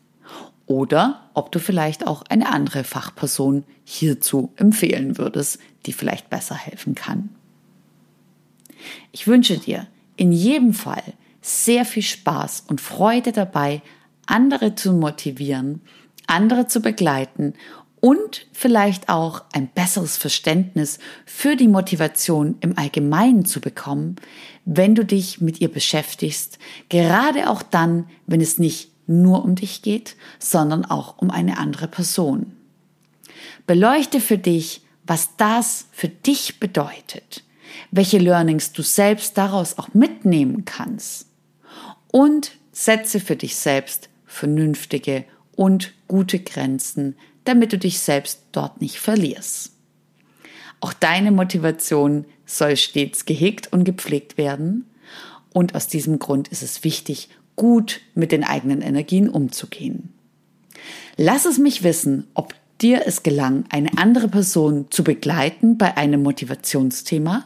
oder 0.66 1.30
ob 1.36 1.52
du 1.52 1.60
vielleicht 1.60 2.08
auch 2.08 2.24
eine 2.24 2.52
andere 2.52 2.84
Fachperson 2.84 3.64
hierzu 3.84 4.54
empfehlen 4.56 5.20
würdest, 5.20 5.60
die 5.86 5.94
vielleicht 5.94 6.32
besser 6.32 6.56
helfen 6.56 6.96
kann. 6.96 7.30
Ich 9.12 9.28
wünsche 9.28 9.58
dir 9.58 9.88
in 10.16 10.32
jedem 10.32 10.74
Fall 10.74 11.04
sehr 11.42 11.86
viel 11.86 12.04
Spaß 12.04 12.66
und 12.68 12.82
Freude 12.82 13.32
dabei, 13.32 13.82
andere 14.26 14.76
zu 14.76 14.94
motivieren, 14.94 15.82
andere 16.28 16.68
zu 16.68 16.82
begleiten 16.82 17.54
und 18.02 18.48
vielleicht 18.52 19.10
auch 19.10 19.44
ein 19.54 19.68
besseres 19.68 20.18
Verständnis 20.18 21.00
für 21.26 21.56
die 21.56 21.68
Motivation 21.68 22.56
im 22.62 22.78
Allgemeinen 22.78 23.46
zu 23.46 23.60
bekommen, 23.60 24.16
wenn 24.66 24.96
du 24.96 25.04
dich 25.04 25.42
mit 25.42 25.60
ihr 25.60 25.72
beschäftigst, 25.72 26.60
gerade 26.88 27.50
auch 27.50 27.62
dann, 27.62 28.08
wenn 28.28 28.42
es 28.42 28.58
nicht 28.58 28.92
nur 29.08 29.44
um 29.44 29.56
dich 29.56 29.82
geht, 29.82 30.16
sondern 30.38 30.86
auch 30.86 31.18
um 31.18 31.32
eine 31.32 31.58
andere 31.58 31.88
Person. 31.88 32.54
Beleuchte 33.66 34.22
für 34.22 34.38
dich, 34.38 34.82
was 35.06 35.36
das 35.38 35.88
für 35.92 36.08
dich 36.08 36.60
bedeutet 36.60 37.44
welche 37.92 38.18
Learnings 38.18 38.72
du 38.72 38.82
selbst 38.82 39.38
daraus 39.38 39.78
auch 39.78 39.94
mitnehmen 39.94 40.66
kannst. 40.66 41.28
Und 42.12 42.52
setze 42.72 43.20
für 43.20 43.36
dich 43.36 43.56
selbst 43.56 44.10
vernünftige 44.26 45.26
und 45.56 45.94
gute 46.08 46.40
Grenzen, 46.40 47.16
damit 47.44 47.74
du 47.74 47.78
dich 47.78 48.00
selbst 48.00 48.42
dort 48.52 48.82
nicht 48.82 49.00
verlierst. 49.00 49.74
Auch 50.80 50.94
deine 50.94 51.32
Motivation 51.32 52.26
soll 52.46 52.78
stets 52.78 53.26
gehegt 53.26 53.72
und 53.74 53.84
gepflegt 53.84 54.38
werden. 54.38 54.86
Und 55.52 55.76
aus 55.76 55.88
diesem 55.88 56.20
Grund 56.20 56.48
ist 56.48 56.64
es 56.64 56.84
wichtig, 56.84 57.30
gut 57.56 58.02
mit 58.16 58.32
den 58.32 58.44
eigenen 58.44 58.82
Energien 58.82 59.30
umzugehen. 59.30 60.14
Lass 61.18 61.46
es 61.46 61.58
mich 61.58 61.84
wissen, 61.84 62.28
ob 62.34 62.54
dir 62.82 63.02
es 63.06 63.24
gelang, 63.24 63.66
eine 63.70 63.98
andere 63.98 64.30
Person 64.30 64.86
zu 64.90 65.04
begleiten 65.04 65.78
bei 65.78 65.98
einem 65.98 66.24
Motivationsthema, 66.24 67.46